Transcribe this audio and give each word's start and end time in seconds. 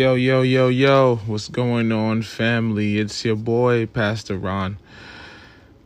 Yo, 0.00 0.14
yo, 0.14 0.40
yo, 0.40 0.68
yo, 0.68 1.16
what's 1.26 1.48
going 1.48 1.92
on, 1.92 2.22
family? 2.22 2.96
It's 2.96 3.22
your 3.22 3.36
boy, 3.36 3.84
Pastor 3.84 4.38
Ron. 4.38 4.78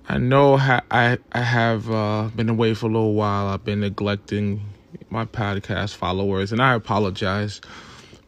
I 0.08 0.18
know 0.18 0.56
I, 0.56 1.18
I 1.32 1.40
have 1.40 1.90
uh, 1.90 2.28
been 2.36 2.48
away 2.48 2.74
for 2.74 2.86
a 2.86 2.90
little 2.90 3.14
while. 3.14 3.48
I've 3.48 3.64
been 3.64 3.80
neglecting 3.80 4.60
my 5.10 5.24
podcast 5.24 5.96
followers, 5.96 6.52
and 6.52 6.62
I 6.62 6.74
apologize, 6.74 7.60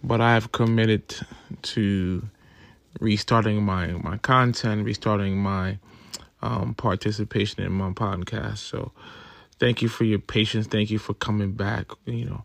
but 0.02 0.20
I 0.20 0.34
have 0.34 0.50
committed 0.50 1.14
to 1.62 2.28
restarting 2.98 3.62
my, 3.62 3.86
my 3.92 4.18
content, 4.18 4.84
restarting 4.84 5.38
my 5.38 5.78
um, 6.42 6.74
participation 6.74 7.62
in 7.62 7.70
my 7.70 7.90
podcast. 7.90 8.58
So, 8.58 8.90
thank 9.60 9.82
you 9.82 9.88
for 9.88 10.02
your 10.02 10.18
patience. 10.18 10.66
Thank 10.66 10.90
you 10.90 10.98
for 10.98 11.14
coming 11.14 11.52
back. 11.52 11.92
You 12.06 12.24
know, 12.24 12.44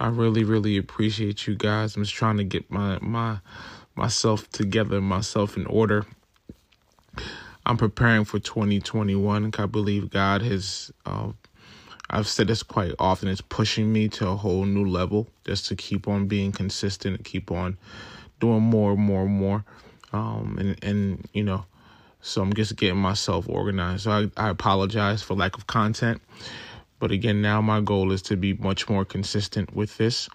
I 0.00 0.08
really, 0.08 0.44
really 0.44 0.76
appreciate 0.76 1.46
you 1.46 1.54
guys. 1.54 1.96
I'm 1.96 2.02
just 2.02 2.14
trying 2.14 2.38
to 2.38 2.44
get 2.44 2.70
my 2.70 2.98
my 3.00 3.38
myself 3.94 4.48
together, 4.50 5.00
myself 5.00 5.56
in 5.56 5.66
order. 5.66 6.06
I'm 7.64 7.76
preparing 7.76 8.24
for 8.24 8.38
2021. 8.38 9.52
I 9.56 9.66
believe 9.66 10.10
God 10.10 10.42
has. 10.42 10.90
Uh, 11.06 11.32
I've 12.10 12.26
said 12.26 12.48
this 12.48 12.62
quite 12.62 12.92
often. 12.98 13.28
It's 13.28 13.40
pushing 13.40 13.92
me 13.92 14.08
to 14.10 14.28
a 14.28 14.36
whole 14.36 14.64
new 14.64 14.84
level, 14.84 15.28
just 15.46 15.66
to 15.68 15.76
keep 15.76 16.08
on 16.08 16.26
being 16.26 16.52
consistent, 16.52 17.16
and 17.16 17.24
keep 17.24 17.50
on 17.50 17.78
doing 18.40 18.62
more, 18.62 18.96
more, 18.96 19.26
more. 19.26 19.64
Um, 20.12 20.56
and 20.58 20.84
and 20.84 21.28
you 21.32 21.44
know, 21.44 21.64
so 22.20 22.42
I'm 22.42 22.52
just 22.52 22.76
getting 22.76 22.98
myself 22.98 23.48
organized. 23.48 24.04
So 24.04 24.10
I, 24.10 24.46
I 24.46 24.48
apologize 24.48 25.22
for 25.22 25.34
lack 25.34 25.56
of 25.56 25.66
content. 25.66 26.20
But 27.02 27.10
again, 27.10 27.42
now 27.42 27.60
my 27.60 27.80
goal 27.80 28.12
is 28.12 28.22
to 28.22 28.36
be 28.36 28.52
much 28.54 28.88
more 28.88 29.04
consistent 29.04 29.74
with 29.74 29.98
this. 29.98 30.28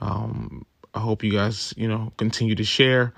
Um, 0.00 0.66
I 0.92 0.98
hope 0.98 1.22
you 1.22 1.30
guys, 1.30 1.72
you 1.76 1.86
know, 1.86 2.12
continue 2.16 2.56
to 2.56 2.64
share, 2.64 3.14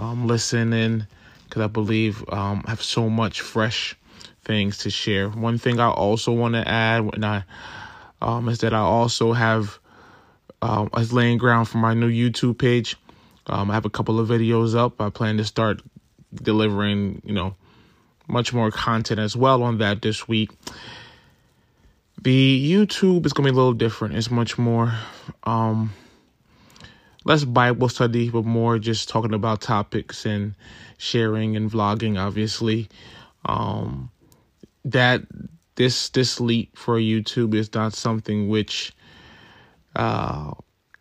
um, 0.00 0.26
listen 0.26 1.06
because 1.44 1.62
I 1.62 1.68
believe 1.68 2.24
um, 2.30 2.64
I 2.66 2.70
have 2.70 2.82
so 2.82 3.08
much 3.08 3.42
fresh 3.42 3.96
things 4.42 4.78
to 4.78 4.90
share. 4.90 5.28
One 5.28 5.56
thing 5.56 5.78
I 5.78 5.88
also 5.88 6.32
want 6.32 6.54
to 6.54 6.66
add, 6.66 7.02
when 7.02 7.22
I 7.22 7.44
um, 8.20 8.48
is 8.48 8.58
that 8.58 8.74
I 8.74 8.80
also 8.80 9.32
have 9.32 9.78
um, 10.62 10.90
as 10.94 11.12
laying 11.12 11.38
ground 11.38 11.68
for 11.68 11.78
my 11.78 11.94
new 11.94 12.10
YouTube 12.10 12.58
page. 12.58 12.96
Um, 13.46 13.70
I 13.70 13.74
have 13.74 13.84
a 13.84 13.90
couple 13.90 14.18
of 14.18 14.28
videos 14.28 14.74
up. 14.74 15.00
I 15.00 15.10
plan 15.10 15.36
to 15.36 15.44
start 15.44 15.80
delivering, 16.34 17.22
you 17.24 17.34
know, 17.34 17.54
much 18.26 18.52
more 18.52 18.72
content 18.72 19.20
as 19.20 19.36
well 19.36 19.62
on 19.62 19.78
that 19.78 20.02
this 20.02 20.26
week. 20.26 20.50
The 22.22 22.72
YouTube 22.72 23.26
is 23.26 23.32
gonna 23.32 23.48
be 23.48 23.52
a 23.52 23.56
little 23.56 23.72
different. 23.72 24.14
It's 24.14 24.30
much 24.30 24.56
more 24.56 24.94
um 25.42 25.92
less 27.24 27.42
Bible 27.42 27.88
study, 27.88 28.30
but 28.30 28.44
more 28.44 28.78
just 28.78 29.08
talking 29.08 29.34
about 29.34 29.60
topics 29.60 30.24
and 30.24 30.54
sharing 30.98 31.56
and 31.56 31.68
vlogging, 31.68 32.20
obviously. 32.20 32.88
Um 33.44 34.12
that 34.84 35.22
this 35.74 36.10
this 36.10 36.38
leap 36.38 36.78
for 36.78 36.96
YouTube 36.96 37.54
is 37.54 37.74
not 37.74 37.92
something 37.92 38.48
which 38.48 38.92
uh 39.96 40.52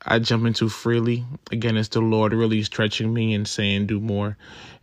I 0.03 0.17
jump 0.17 0.47
into 0.47 0.69
freely. 0.69 1.23
Again, 1.51 1.77
it's 1.77 1.89
the 1.89 2.01
Lord 2.01 2.33
really 2.33 2.63
stretching 2.63 3.13
me 3.13 3.35
and 3.35 3.47
saying 3.47 3.85
do 3.85 3.99
more 3.99 4.37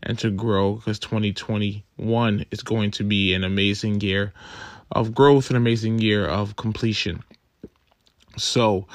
and 0.05 0.17
to 0.21 0.31
grow 0.31 0.75
because 0.75 1.01
2021 1.01 2.45
is 2.53 2.63
going 2.63 2.93
to 2.93 3.03
be 3.03 3.35
an 3.35 3.43
amazing 3.43 4.01
year 4.03 4.33
of 4.93 5.15
growth, 5.15 5.51
an 5.51 5.57
amazing 5.57 5.99
year 5.99 6.27
of 6.27 6.57
completion. 6.57 7.23
So 8.37 8.87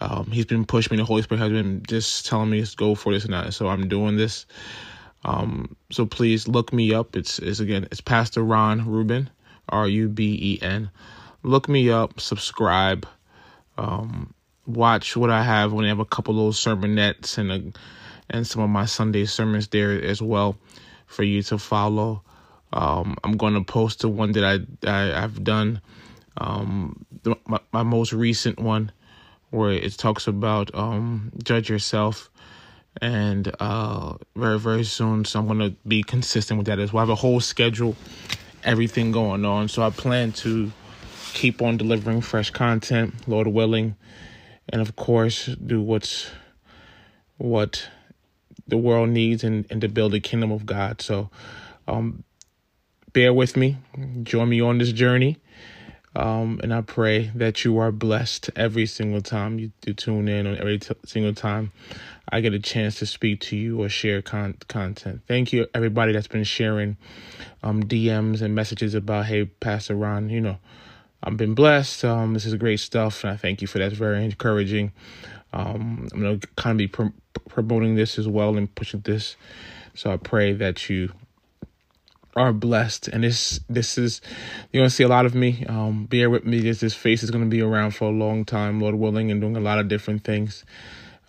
um, 0.00 0.26
he's 0.26 0.46
been 0.46 0.64
pushing 0.64 0.96
me. 0.96 1.02
The 1.02 1.06
Holy 1.06 1.22
Spirit 1.22 1.40
has 1.40 1.50
been 1.50 1.82
just 1.86 2.26
telling 2.26 2.50
me 2.50 2.64
to 2.64 2.76
go 2.76 2.94
for 2.94 3.12
this 3.12 3.24
and 3.24 3.32
that. 3.32 3.54
So 3.54 3.68
I'm 3.68 3.88
doing 3.88 4.16
this. 4.16 4.46
Um, 5.24 5.74
so 5.90 6.04
please 6.04 6.46
look 6.46 6.72
me 6.72 6.92
up. 6.92 7.16
It's, 7.16 7.38
it's 7.38 7.60
again, 7.60 7.88
it's 7.90 8.00
Pastor 8.00 8.42
Ron 8.42 8.86
Ruben, 8.86 9.30
R 9.68 9.88
U 9.88 10.08
B 10.08 10.38
E 10.40 10.64
N. 10.64 10.90
Look 11.42 11.68
me 11.68 11.90
up, 11.90 12.20
subscribe, 12.20 13.06
um, 13.76 14.32
watch 14.66 15.16
what 15.16 15.30
I 15.30 15.42
have 15.42 15.72
when 15.72 15.84
I 15.84 15.88
have 15.88 15.98
a 15.98 16.04
couple 16.04 16.38
of 16.38 16.46
those 16.46 16.62
sermonettes 16.62 17.38
and 17.38 17.52
a, 17.52 17.72
and 18.30 18.46
some 18.46 18.62
of 18.62 18.70
my 18.70 18.86
Sunday 18.86 19.26
sermons 19.26 19.68
there 19.68 20.02
as 20.02 20.22
well 20.22 20.56
for 21.06 21.22
you 21.22 21.42
to 21.44 21.58
follow. 21.58 22.22
Um, 22.74 23.16
I'm 23.22 23.36
going 23.36 23.54
to 23.54 23.62
post 23.62 24.00
the 24.00 24.08
one 24.08 24.32
that 24.32 24.44
I, 24.44 24.58
I 24.90 25.20
have 25.20 25.44
done, 25.44 25.80
um, 26.36 27.06
the, 27.22 27.36
my, 27.46 27.60
my, 27.72 27.84
most 27.84 28.12
recent 28.12 28.58
one, 28.58 28.90
where 29.50 29.70
it 29.70 29.96
talks 29.96 30.26
about 30.26 30.74
um, 30.74 31.30
judge 31.44 31.70
yourself, 31.70 32.30
and 33.00 33.54
uh, 33.60 34.14
very 34.34 34.58
very 34.58 34.82
soon. 34.82 35.24
So 35.24 35.38
I'm 35.38 35.46
going 35.46 35.60
to 35.60 35.76
be 35.86 36.02
consistent 36.02 36.58
with 36.58 36.66
that 36.66 36.80
as 36.80 36.92
well. 36.92 37.02
I 37.02 37.04
have 37.04 37.10
a 37.10 37.14
whole 37.14 37.38
schedule, 37.38 37.94
everything 38.64 39.12
going 39.12 39.44
on. 39.44 39.68
So 39.68 39.82
I 39.82 39.90
plan 39.90 40.32
to 40.32 40.72
keep 41.32 41.62
on 41.62 41.76
delivering 41.76 42.22
fresh 42.22 42.50
content, 42.50 43.14
Lord 43.28 43.46
willing, 43.46 43.94
and 44.68 44.82
of 44.82 44.96
course 44.96 45.46
do 45.46 45.80
what's 45.80 46.28
what 47.36 47.88
the 48.66 48.76
world 48.76 49.10
needs 49.10 49.44
and, 49.44 49.64
and 49.70 49.80
to 49.80 49.88
build 49.88 50.10
the 50.10 50.20
kingdom 50.20 50.50
of 50.50 50.66
God. 50.66 51.00
So 51.00 51.30
um, 51.86 52.24
bear 53.14 53.34
with 53.34 53.56
me, 53.56 53.78
join 54.24 54.50
me 54.50 54.62
on 54.62 54.78
this 54.78 54.92
journey. 54.92 55.38
Um, 56.16 56.60
and 56.62 56.74
I 56.74 56.82
pray 56.82 57.32
that 57.36 57.64
you 57.64 57.78
are 57.78 57.92
blessed 57.92 58.50
every 58.56 58.86
single 58.86 59.22
time 59.22 59.58
you, 59.58 59.72
you 59.86 59.94
tune 59.94 60.28
in, 60.28 60.46
or 60.46 60.56
every 60.56 60.78
t- 60.78 60.94
single 61.06 61.34
time 61.34 61.72
I 62.30 62.40
get 62.40 62.54
a 62.54 62.60
chance 62.60 63.00
to 63.00 63.06
speak 63.06 63.40
to 63.42 63.56
you 63.56 63.82
or 63.82 63.88
share 63.88 64.22
con- 64.22 64.58
content. 64.68 65.22
Thank 65.28 65.52
you, 65.52 65.66
everybody 65.74 66.12
that's 66.12 66.28
been 66.28 66.44
sharing 66.44 66.98
um, 67.62 67.84
DMs 67.84 68.42
and 68.42 68.54
messages 68.54 68.94
about, 68.94 69.26
hey, 69.26 69.46
Pastor 69.46 69.96
Ron, 69.96 70.30
you 70.30 70.40
know, 70.40 70.58
I've 71.22 71.36
been 71.36 71.54
blessed. 71.54 72.04
Um, 72.04 72.34
this 72.34 72.46
is 72.46 72.54
great 72.56 72.80
stuff, 72.80 73.24
and 73.24 73.32
I 73.32 73.36
thank 73.36 73.62
you 73.62 73.68
for 73.68 73.78
that. 73.78 73.86
It's 73.88 73.98
very 73.98 74.24
encouraging. 74.24 74.92
Um, 75.52 76.08
I'm 76.12 76.20
going 76.20 76.40
to 76.40 76.48
kind 76.56 76.72
of 76.74 76.78
be 76.78 76.88
pr- 76.88 77.14
promoting 77.48 77.96
this 77.96 78.18
as 78.18 78.28
well 78.28 78.56
and 78.56 78.74
pushing 78.74 79.00
this. 79.00 79.36
So 79.94 80.12
I 80.12 80.18
pray 80.18 80.52
that 80.54 80.90
you 80.90 81.12
are 82.36 82.52
blessed. 82.52 83.08
And 83.08 83.24
this 83.24 83.60
this 83.68 83.98
is 83.98 84.20
you're 84.72 84.82
gonna 84.82 84.90
see 84.90 85.04
a 85.04 85.08
lot 85.08 85.26
of 85.26 85.34
me. 85.34 85.64
Um, 85.68 86.06
bear 86.06 86.30
with 86.30 86.44
me. 86.44 86.60
This 86.60 86.80
this 86.80 86.94
face 86.94 87.22
is 87.22 87.30
gonna 87.30 87.46
be 87.46 87.60
around 87.60 87.92
for 87.92 88.06
a 88.06 88.12
long 88.12 88.44
time, 88.44 88.80
Lord 88.80 88.96
willing, 88.96 89.30
and 89.30 89.40
doing 89.40 89.56
a 89.56 89.60
lot 89.60 89.78
of 89.78 89.88
different 89.88 90.24
things. 90.24 90.64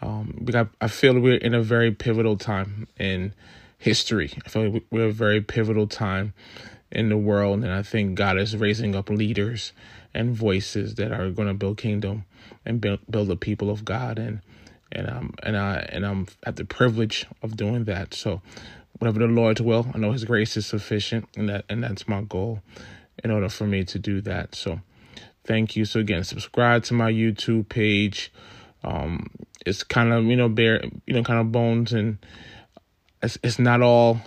Um, 0.02 0.42
because 0.44 0.68
I, 0.82 0.86
I 0.86 0.88
feel 0.88 1.20
we're 1.20 1.38
in 1.38 1.54
a 1.54 1.62
very 1.62 1.92
pivotal 1.92 2.38
time 2.38 2.88
in 3.00 3.34
history. 3.78 4.34
I 4.46 4.50
feel 4.50 4.70
like 4.70 4.84
we're 4.92 5.08
a 5.08 5.12
very 5.12 5.42
pivotal 5.42 5.88
time 5.88 6.34
in 6.92 7.10
the 7.10 7.18
world, 7.18 7.64
and 7.64 7.72
I 7.72 7.82
think 7.82 8.16
God 8.16 8.38
is 8.38 8.56
raising 8.56 8.96
up 8.96 9.10
leaders 9.10 9.74
and 10.14 10.36
voices 10.36 10.96
that 10.96 11.12
are 11.12 11.30
going 11.30 11.48
to 11.48 11.54
build 11.54 11.78
kingdom 11.78 12.26
and 12.66 12.80
build 12.80 13.00
build 13.10 13.28
the 13.28 13.36
people 13.36 13.70
of 13.70 13.86
God. 13.86 14.18
And 14.18 14.42
and 14.92 15.10
um 15.10 15.34
and 15.44 15.58
I 15.58 15.88
and 15.90 16.06
I'm 16.06 16.28
at 16.44 16.56
the 16.56 16.66
privilege 16.66 17.26
of 17.42 17.58
doing 17.58 17.86
that. 17.86 18.14
So 18.14 18.42
whatever 19.00 19.20
the 19.20 19.28
Lord's 19.28 19.62
will. 19.62 19.88
I 19.94 19.98
know 19.98 20.12
His 20.12 20.26
grace 20.26 20.58
is 20.58 20.66
sufficient, 20.66 21.28
and 21.36 21.50
that 21.50 21.66
and 21.70 21.84
that's 21.84 22.08
my 22.08 22.22
goal 22.22 22.62
in 23.24 23.32
order 23.32 23.50
for 23.50 23.66
me 23.66 23.84
to 23.86 24.00
do 24.00 24.22
that. 24.22 24.56
So, 24.56 24.82
thank 25.46 25.76
you. 25.76 25.86
So 25.86 26.00
again, 26.00 26.24
subscribe 26.24 26.84
to 26.86 26.94
my 26.94 27.12
YouTube 27.12 27.70
page. 27.70 28.32
Um, 28.84 29.30
it's 29.66 29.84
kind 29.84 30.14
of 30.14 30.26
you 30.26 30.36
know 30.36 30.50
bare 30.50 30.84
you 31.06 31.14
know 31.14 31.24
kind 31.24 31.40
of 31.40 31.52
bones 31.52 31.92
and 31.94 32.18
it's 33.22 33.38
it's 33.44 33.60
not 33.60 33.82
all 33.82 34.22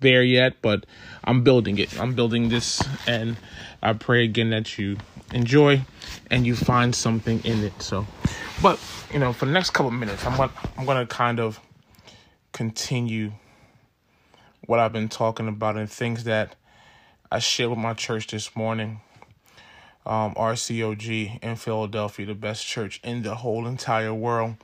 there 0.00 0.22
yet, 0.22 0.60
but 0.60 0.84
I'm 1.24 1.42
building 1.42 1.78
it. 1.78 1.98
I'm 1.98 2.14
building 2.14 2.48
this, 2.48 2.82
and 3.06 3.36
I 3.82 3.94
pray 3.94 4.24
again 4.24 4.50
that 4.50 4.78
you 4.78 4.98
enjoy 5.32 5.82
and 6.30 6.46
you 6.46 6.54
find 6.54 6.94
something 6.94 7.40
in 7.44 7.64
it. 7.64 7.80
So, 7.80 8.06
but 8.60 8.78
you 9.12 9.18
know, 9.18 9.32
for 9.32 9.46
the 9.46 9.52
next 9.52 9.70
couple 9.70 9.90
minutes, 9.90 10.24
I'm 10.26 10.36
gonna 10.36 10.52
I'm 10.76 10.84
gonna 10.84 11.06
kind 11.06 11.40
of 11.40 11.58
continue 12.52 13.32
what 14.66 14.78
I've 14.78 14.92
been 14.92 15.08
talking 15.08 15.48
about 15.48 15.76
and 15.76 15.90
things 15.90 16.24
that 16.24 16.54
I 17.30 17.40
shared 17.40 17.70
with 17.70 17.78
my 17.78 17.94
church 17.94 18.28
this 18.28 18.54
morning. 18.54 19.00
Um, 20.04 20.34
RCOG 20.34 21.42
in 21.42 21.56
Philadelphia, 21.56 22.26
the 22.26 22.34
best 22.34 22.66
church 22.66 23.00
in 23.02 23.22
the 23.22 23.36
whole 23.36 23.66
entire 23.66 24.14
world. 24.14 24.56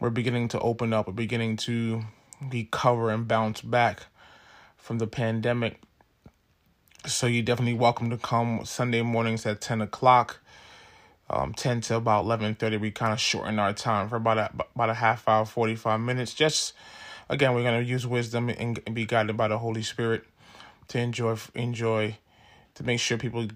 We're 0.00 0.10
beginning 0.10 0.48
to 0.48 0.60
open 0.60 0.92
up, 0.92 1.06
we're 1.06 1.14
beginning 1.14 1.56
to 1.58 2.02
recover 2.40 3.10
and 3.10 3.26
bounce 3.26 3.60
back 3.60 4.06
from 4.76 4.98
the 4.98 5.06
pandemic. 5.06 5.80
So 7.06 7.26
you're 7.26 7.42
definitely 7.42 7.74
welcome 7.74 8.10
to 8.10 8.16
come 8.16 8.64
Sunday 8.64 9.02
mornings 9.02 9.44
at 9.46 9.60
10 9.60 9.80
o'clock. 9.80 10.40
Um, 11.30 11.52
10 11.52 11.82
to 11.82 11.96
about 11.96 12.24
11.30, 12.24 12.80
we 12.80 12.90
kind 12.90 13.12
of 13.12 13.20
shorten 13.20 13.58
our 13.58 13.74
time 13.74 14.08
for 14.08 14.16
about 14.16 14.38
a, 14.38 14.50
about 14.74 14.88
a 14.88 14.94
half 14.94 15.28
hour, 15.28 15.44
45 15.44 16.00
minutes, 16.00 16.32
just 16.32 16.72
again, 17.28 17.54
we're 17.54 17.62
going 17.62 17.82
to 17.82 17.88
use 17.88 18.06
wisdom 18.06 18.48
and, 18.48 18.80
and 18.86 18.94
be 18.94 19.06
guided 19.06 19.36
by 19.36 19.48
the 19.48 19.58
Holy 19.58 19.82
Spirit 19.82 20.24
to 20.88 20.98
enjoy 20.98 21.36
enjoy 21.54 22.16
to 22.74 22.84
make 22.84 23.00
sure 23.00 23.18
people 23.18 23.48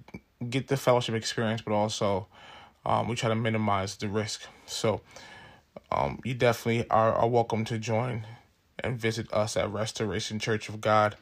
get 0.49 0.69
the 0.69 0.77
fellowship 0.77 1.15
experience, 1.15 1.63
but 1.63 1.73
also 1.73 2.27
um, 2.85 3.09
we 3.09 3.15
try 3.15 3.29
to 3.29 3.35
minimize 3.35 3.97
the 3.97 4.09
risk. 4.09 4.43
So 4.67 5.01
um, 5.91 6.21
you 6.25 6.35
definitely 6.35 6.89
are, 6.91 7.13
are 7.15 7.29
welcome 7.29 7.65
to 7.67 7.79
join 7.79 8.27
and 8.79 8.99
visit 8.99 9.33
us 9.33 9.57
at 9.57 9.71
Restoration 9.71 10.39
Church 10.39 10.69
of 10.69 10.81
God. 10.81 11.17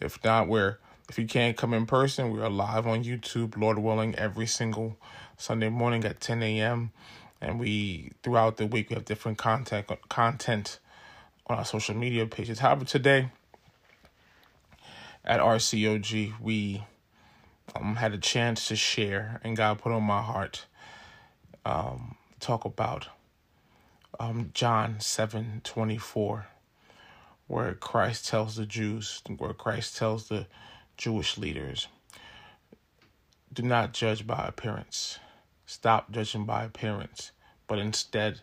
If 0.00 0.22
not, 0.24 0.48
we're 0.48 0.78
if 1.08 1.18
you 1.18 1.26
can't 1.26 1.56
come 1.56 1.74
in 1.74 1.84
person, 1.84 2.30
we 2.30 2.40
are 2.40 2.48
live 2.48 2.86
on 2.86 3.04
YouTube, 3.04 3.58
Lord 3.60 3.78
willing, 3.78 4.14
every 4.14 4.46
single 4.46 4.96
Sunday 5.36 5.68
morning 5.68 6.04
at 6.04 6.20
10 6.20 6.42
a.m. 6.42 6.92
And 7.40 7.58
we 7.58 8.12
throughout 8.22 8.56
the 8.56 8.66
week 8.66 8.88
we 8.88 8.94
have 8.94 9.04
different 9.04 9.36
content 9.36 9.86
content 10.08 10.78
on 11.52 11.58
our 11.58 11.64
social 11.64 11.94
media 11.94 12.26
pages. 12.26 12.58
However, 12.58 12.84
today 12.84 13.28
at 15.24 15.38
RCOG 15.38 16.40
we 16.40 16.82
um, 17.76 17.96
had 17.96 18.12
a 18.12 18.18
chance 18.18 18.68
to 18.68 18.76
share, 18.76 19.40
and 19.44 19.56
God 19.56 19.78
put 19.78 19.92
on 19.92 20.02
my 20.02 20.22
heart 20.22 20.64
um, 21.64 22.16
talk 22.40 22.64
about 22.64 23.08
um, 24.18 24.50
John 24.54 24.96
seven 25.00 25.60
twenty 25.62 25.98
four, 25.98 26.46
where 27.46 27.74
Christ 27.74 28.28
tells 28.28 28.56
the 28.56 28.66
Jews, 28.66 29.22
where 29.36 29.52
Christ 29.52 29.96
tells 29.96 30.28
the 30.28 30.46
Jewish 30.96 31.36
leaders, 31.38 31.88
do 33.52 33.62
not 33.62 33.92
judge 33.92 34.26
by 34.26 34.46
appearance. 34.46 35.18
Stop 35.66 36.10
judging 36.10 36.44
by 36.44 36.64
appearance, 36.64 37.30
but 37.66 37.78
instead 37.78 38.40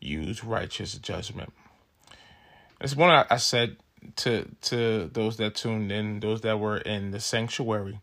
use 0.00 0.42
righteous 0.44 0.94
judgment. 0.94 1.52
It's 2.80 2.94
one 2.94 3.10
I 3.28 3.36
said 3.38 3.76
to 4.16 4.48
to 4.62 5.10
those 5.12 5.36
that 5.38 5.56
tuned 5.56 5.90
in, 5.90 6.20
those 6.20 6.42
that 6.42 6.60
were 6.60 6.78
in 6.78 7.10
the 7.10 7.20
sanctuary, 7.20 8.00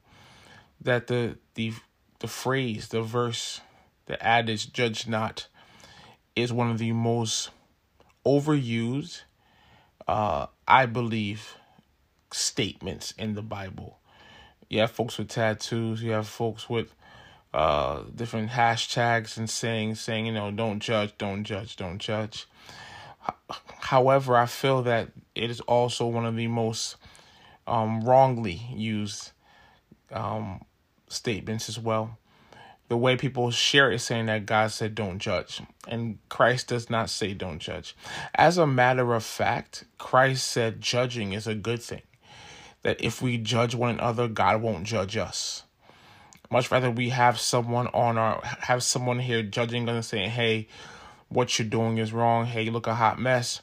that 0.81 1.07
the 1.07 1.38
the 1.54 1.74
the 2.19 2.27
phrase, 2.27 2.89
the 2.89 3.01
verse, 3.01 3.62
the 4.06 4.22
adage 4.22 4.74
"judge 4.74 5.07
not" 5.07 5.48
is 6.36 6.51
one 6.51 6.69
of 6.69 6.77
the 6.77 6.92
most 6.92 7.51
overused, 8.25 9.22
uh, 10.07 10.48
I 10.68 10.86
believe, 10.86 11.56
statements 12.31 13.13
in 13.18 13.36
the 13.36 13.42
Bible. 13.42 14.00
You 14.69 14.81
have 14.81 14.92
folks 14.92 15.18
with 15.18 15.30
tattoos. 15.30 16.04
You 16.04 16.12
have 16.12 16.28
folks 16.28 16.69
with 16.69 16.94
uh, 17.54 18.04
different 18.13 18.50
hashtags 18.50 19.38
and 19.38 19.50
saying 19.50 19.95
saying 19.95 20.25
you 20.25 20.33
know 20.33 20.51
don't 20.51 20.80
judge, 20.81 21.13
don't 21.18 21.45
judge, 21.45 21.78
don't 21.78 22.00
judge. 22.00 22.48
However, 23.80 24.36
I 24.36 24.45
feel 24.45 24.83
that 24.83 25.10
it 25.36 25.50
is 25.50 25.62
also 25.62 26.07
one 26.07 26.25
of 26.25 26.36
the 26.36 26.48
most 26.48 26.95
um, 27.68 28.04
wrongly 28.04 28.62
used 28.74 29.31
um, 30.12 30.63
statements 31.07 31.69
as 31.69 31.80
well. 31.80 32.18
The 32.88 32.98
way 32.98 33.18
people 33.18 33.50
share 33.50 33.92
it 33.92 34.00
saying 34.00 34.27
that 34.27 34.45
God 34.45 34.72
said 34.72 34.94
don't 34.94 35.18
judge, 35.18 35.62
and 35.88 36.19
Christ 36.30 36.68
does 36.68 36.89
not 36.89 37.10
say 37.10 37.33
don't 37.33 37.57
judge. 37.57 37.95
As 38.36 38.60
a 38.60 38.68
matter 38.68 39.13
of 39.16 39.24
fact, 39.24 39.86
Christ 39.98 40.48
said 40.48 40.81
judging 40.81 41.33
is 41.33 41.48
a 41.48 41.56
good 41.56 41.81
thing. 41.81 42.04
That 42.83 43.01
if 43.04 43.24
we 43.24 43.39
judge 43.39 43.74
one 43.74 43.95
another, 43.95 44.28
God 44.28 44.62
won't 44.62 44.83
judge 44.83 45.18
us. 45.18 45.63
Much 46.51 46.69
rather 46.69 46.92
we 46.92 47.10
have 47.10 47.39
someone 47.39 47.88
on 47.88 48.19
our 48.19 48.39
have 48.44 48.83
someone 48.83 49.18
here 49.18 49.42
judging 49.42 49.89
us 49.89 49.95
and 49.95 50.06
saying, 50.06 50.30
"Hey, 50.30 50.68
what 51.35 51.59
you're 51.59 51.67
doing 51.67 51.97
is 51.97 52.13
wrong. 52.13 52.45
Hey, 52.45 52.69
look 52.69 52.87
a 52.87 52.95
hot 52.95 53.19
mess." 53.19 53.61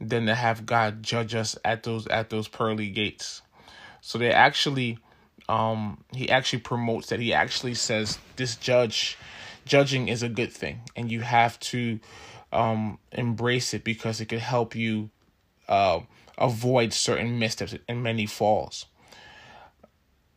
Than 0.00 0.26
to 0.26 0.34
have 0.34 0.66
God 0.66 1.04
judge 1.04 1.32
us 1.32 1.56
at 1.64 1.84
those 1.84 2.08
at 2.08 2.28
those 2.28 2.48
pearly 2.48 2.90
gates. 2.90 3.40
So 4.00 4.18
they 4.18 4.32
actually 4.32 4.98
um, 5.48 6.04
he 6.12 6.30
actually 6.30 6.60
promotes 6.60 7.08
that 7.08 7.20
he 7.20 7.32
actually 7.32 7.74
says 7.74 8.18
this 8.36 8.56
judge 8.56 9.18
judging 9.64 10.08
is 10.08 10.22
a 10.22 10.28
good 10.28 10.52
thing 10.52 10.80
and 10.96 11.10
you 11.10 11.20
have 11.20 11.58
to 11.60 12.00
um, 12.52 12.98
embrace 13.12 13.74
it 13.74 13.84
because 13.84 14.20
it 14.20 14.26
could 14.26 14.40
help 14.40 14.74
you 14.74 15.10
uh, 15.68 16.00
avoid 16.38 16.92
certain 16.92 17.38
missteps 17.38 17.74
and 17.88 18.02
many 18.02 18.26
falls 18.26 18.86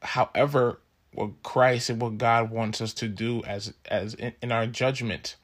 however 0.02 0.80
what 1.14 1.42
christ 1.42 1.90
and 1.90 2.02
what 2.02 2.18
god 2.18 2.52
wants 2.52 2.82
us 2.82 2.94
to 2.94 3.08
do 3.08 3.42
as 3.44 3.74
as 3.90 4.14
in, 4.16 4.34
in 4.42 4.52
our 4.52 4.68
judgment 4.68 5.36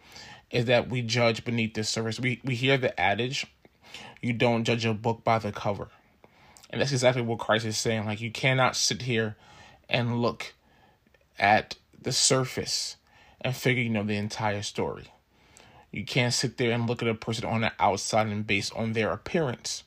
is 0.51 0.65
that 0.65 0.89
we 0.89 1.01
judge 1.01 1.43
beneath 1.45 1.73
the 1.73 1.83
surface 1.83 2.19
we 2.19 2.41
we 2.43 2.55
hear 2.55 2.77
the 2.77 2.99
adage 2.99 3.47
you 4.21 4.33
don't 4.33 4.63
judge 4.63 4.85
a 4.85 4.93
book 4.93 5.23
by 5.23 5.39
the 5.39 5.51
cover 5.51 5.89
and 6.69 6.81
that's 6.81 6.91
exactly 6.91 7.21
what 7.21 7.39
christ 7.39 7.65
is 7.65 7.77
saying 7.77 8.05
like 8.05 8.21
you 8.21 8.31
cannot 8.31 8.75
sit 8.75 9.03
here 9.03 9.35
and 9.89 10.21
look 10.21 10.53
at 11.37 11.75
the 12.01 12.11
surface 12.11 12.97
and 13.41 13.55
figure 13.55 13.83
you 13.83 13.89
know 13.89 14.03
the 14.03 14.15
entire 14.15 14.61
story. 14.61 15.07
You 15.91 16.05
can't 16.05 16.33
sit 16.33 16.57
there 16.57 16.71
and 16.71 16.87
look 16.87 17.01
at 17.01 17.09
a 17.09 17.13
person 17.13 17.45
on 17.45 17.61
the 17.61 17.73
outside 17.79 18.27
and 18.27 18.47
based 18.47 18.73
on 18.75 18.93
their 18.93 19.11
appearance 19.11 19.83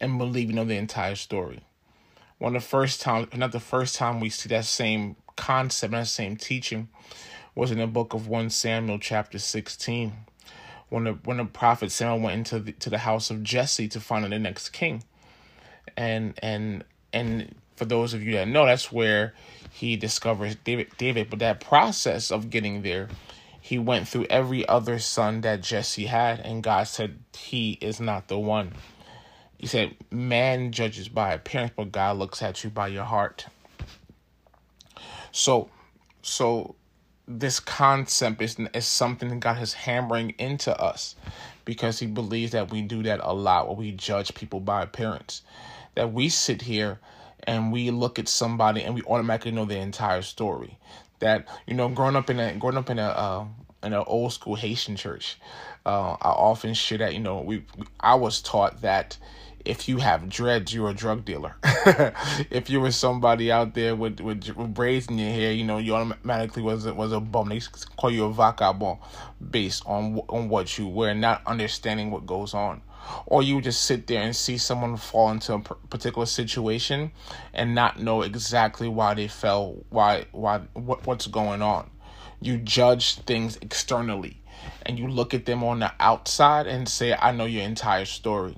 and 0.00 0.18
believe 0.18 0.50
you 0.50 0.56
know 0.56 0.64
the 0.64 0.76
entire 0.76 1.14
story. 1.14 1.60
One 2.38 2.54
of 2.54 2.62
the 2.62 2.68
first 2.68 3.00
time, 3.00 3.28
not 3.34 3.52
the 3.52 3.60
first 3.60 3.94
time 3.94 4.20
we 4.20 4.28
see 4.28 4.48
that 4.50 4.66
same 4.66 5.16
concept, 5.36 5.92
that 5.92 6.08
same 6.08 6.36
teaching, 6.36 6.88
was 7.54 7.70
in 7.70 7.78
the 7.78 7.86
book 7.86 8.14
of 8.14 8.28
one 8.28 8.50
Samuel 8.50 8.98
chapter 8.98 9.38
sixteen, 9.38 10.12
when 10.88 11.04
the 11.04 11.12
when 11.24 11.36
the 11.36 11.44
prophet 11.44 11.92
Samuel 11.92 12.20
went 12.20 12.36
into 12.36 12.58
the, 12.58 12.72
to 12.72 12.90
the 12.90 12.98
house 12.98 13.30
of 13.30 13.42
Jesse 13.42 13.88
to 13.88 14.00
find 14.00 14.24
the 14.30 14.38
next 14.38 14.70
king, 14.70 15.04
and 15.96 16.38
and 16.42 16.84
and 17.12 17.54
for 17.76 17.84
those 17.84 18.14
of 18.14 18.22
you 18.22 18.32
that 18.34 18.48
know, 18.48 18.66
that's 18.66 18.92
where 18.92 19.34
he 19.70 19.96
discovers 19.96 20.54
David. 20.56 20.88
David, 20.96 21.30
but 21.30 21.40
that 21.40 21.60
process 21.60 22.30
of 22.30 22.50
getting 22.50 22.82
there, 22.82 23.08
he 23.60 23.78
went 23.78 24.06
through 24.08 24.26
every 24.30 24.66
other 24.68 24.98
son 24.98 25.40
that 25.42 25.62
Jesse 25.62 26.06
had, 26.06 26.40
and 26.40 26.62
God 26.62 26.84
said 26.84 27.18
he 27.36 27.72
is 27.80 28.00
not 28.00 28.28
the 28.28 28.38
one. 28.38 28.72
He 29.58 29.66
said, 29.66 29.96
"Man 30.10 30.72
judges 30.72 31.08
by 31.08 31.32
appearance, 31.32 31.72
but 31.74 31.92
God 31.92 32.18
looks 32.18 32.42
at 32.42 32.62
you 32.62 32.70
by 32.70 32.88
your 32.88 33.04
heart." 33.04 33.46
So, 35.32 35.68
so 36.22 36.76
this 37.26 37.60
concept 37.60 38.42
is 38.42 38.56
is 38.74 38.86
something 38.86 39.28
that 39.30 39.40
God 39.40 39.62
is 39.62 39.72
hammering 39.72 40.30
into 40.38 40.78
us 40.80 41.16
because 41.64 41.98
He 41.98 42.06
believes 42.06 42.52
that 42.52 42.70
we 42.70 42.82
do 42.82 43.02
that 43.04 43.20
a 43.22 43.32
lot, 43.32 43.66
where 43.66 43.76
we 43.76 43.92
judge 43.92 44.34
people 44.34 44.60
by 44.60 44.82
appearance. 44.82 45.42
That 45.94 46.12
we 46.12 46.28
sit 46.28 46.62
here 46.62 46.98
and 47.44 47.72
we 47.72 47.90
look 47.90 48.18
at 48.18 48.28
somebody 48.28 48.82
and 48.82 48.94
we 48.94 49.02
automatically 49.02 49.52
know 49.52 49.64
their 49.64 49.82
entire 49.82 50.22
story. 50.22 50.78
That 51.20 51.46
you 51.66 51.74
know, 51.74 51.88
growing 51.88 52.16
up 52.16 52.28
in 52.28 52.40
a 52.40 52.54
growing 52.54 52.76
up 52.76 52.90
in 52.90 52.98
a 52.98 53.06
uh, 53.06 53.46
in 53.82 53.92
an 53.92 54.04
old 54.06 54.32
school 54.32 54.56
Haitian 54.56 54.96
church, 54.96 55.38
uh, 55.86 56.16
I 56.20 56.28
often 56.30 56.74
share 56.74 56.98
that 56.98 57.14
you 57.14 57.20
know 57.20 57.40
we 57.40 57.64
I 58.00 58.16
was 58.16 58.42
taught 58.42 58.82
that 58.82 59.16
if 59.64 59.88
you 59.88 59.98
have 59.98 60.28
dreads, 60.28 60.74
you're 60.74 60.90
a 60.90 60.94
drug 60.94 61.24
dealer. 61.24 61.56
if 62.50 62.68
you 62.68 62.80
were 62.80 62.90
somebody 62.90 63.50
out 63.50 63.74
there 63.74 63.96
with, 63.96 64.20
with, 64.20 64.48
with 64.56 64.74
braids 64.74 65.06
in 65.06 65.18
your 65.18 65.30
hair, 65.30 65.52
you 65.52 65.64
know, 65.64 65.78
you 65.78 65.94
automatically 65.94 66.62
was 66.62 66.86
was 66.86 67.12
a 67.12 67.20
bum. 67.20 67.48
They 67.48 67.60
call 67.96 68.10
you 68.10 68.24
a 68.24 68.32
vagabond 68.32 68.98
based 69.50 69.82
on 69.86 70.18
on 70.28 70.48
what 70.48 70.78
you 70.78 70.86
wear, 70.86 71.14
not 71.14 71.42
understanding 71.46 72.10
what 72.10 72.26
goes 72.26 72.54
on 72.54 72.82
or 73.26 73.42
you 73.42 73.60
just 73.60 73.82
sit 73.82 74.06
there 74.06 74.22
and 74.22 74.34
see 74.34 74.58
someone 74.58 74.96
fall 74.96 75.30
into 75.30 75.54
a 75.54 75.58
particular 75.58 76.26
situation 76.26 77.12
and 77.52 77.74
not 77.74 78.00
know 78.00 78.22
exactly 78.22 78.88
why 78.88 79.14
they 79.14 79.28
fell 79.28 79.76
why 79.90 80.24
why 80.32 80.58
what, 80.74 81.06
what's 81.06 81.26
going 81.26 81.62
on 81.62 81.90
you 82.40 82.56
judge 82.58 83.16
things 83.20 83.56
externally 83.60 84.40
and 84.82 84.98
you 84.98 85.08
look 85.08 85.34
at 85.34 85.46
them 85.46 85.62
on 85.62 85.80
the 85.80 85.92
outside 86.00 86.66
and 86.66 86.88
say 86.88 87.14
i 87.14 87.30
know 87.30 87.44
your 87.44 87.62
entire 87.62 88.04
story 88.04 88.56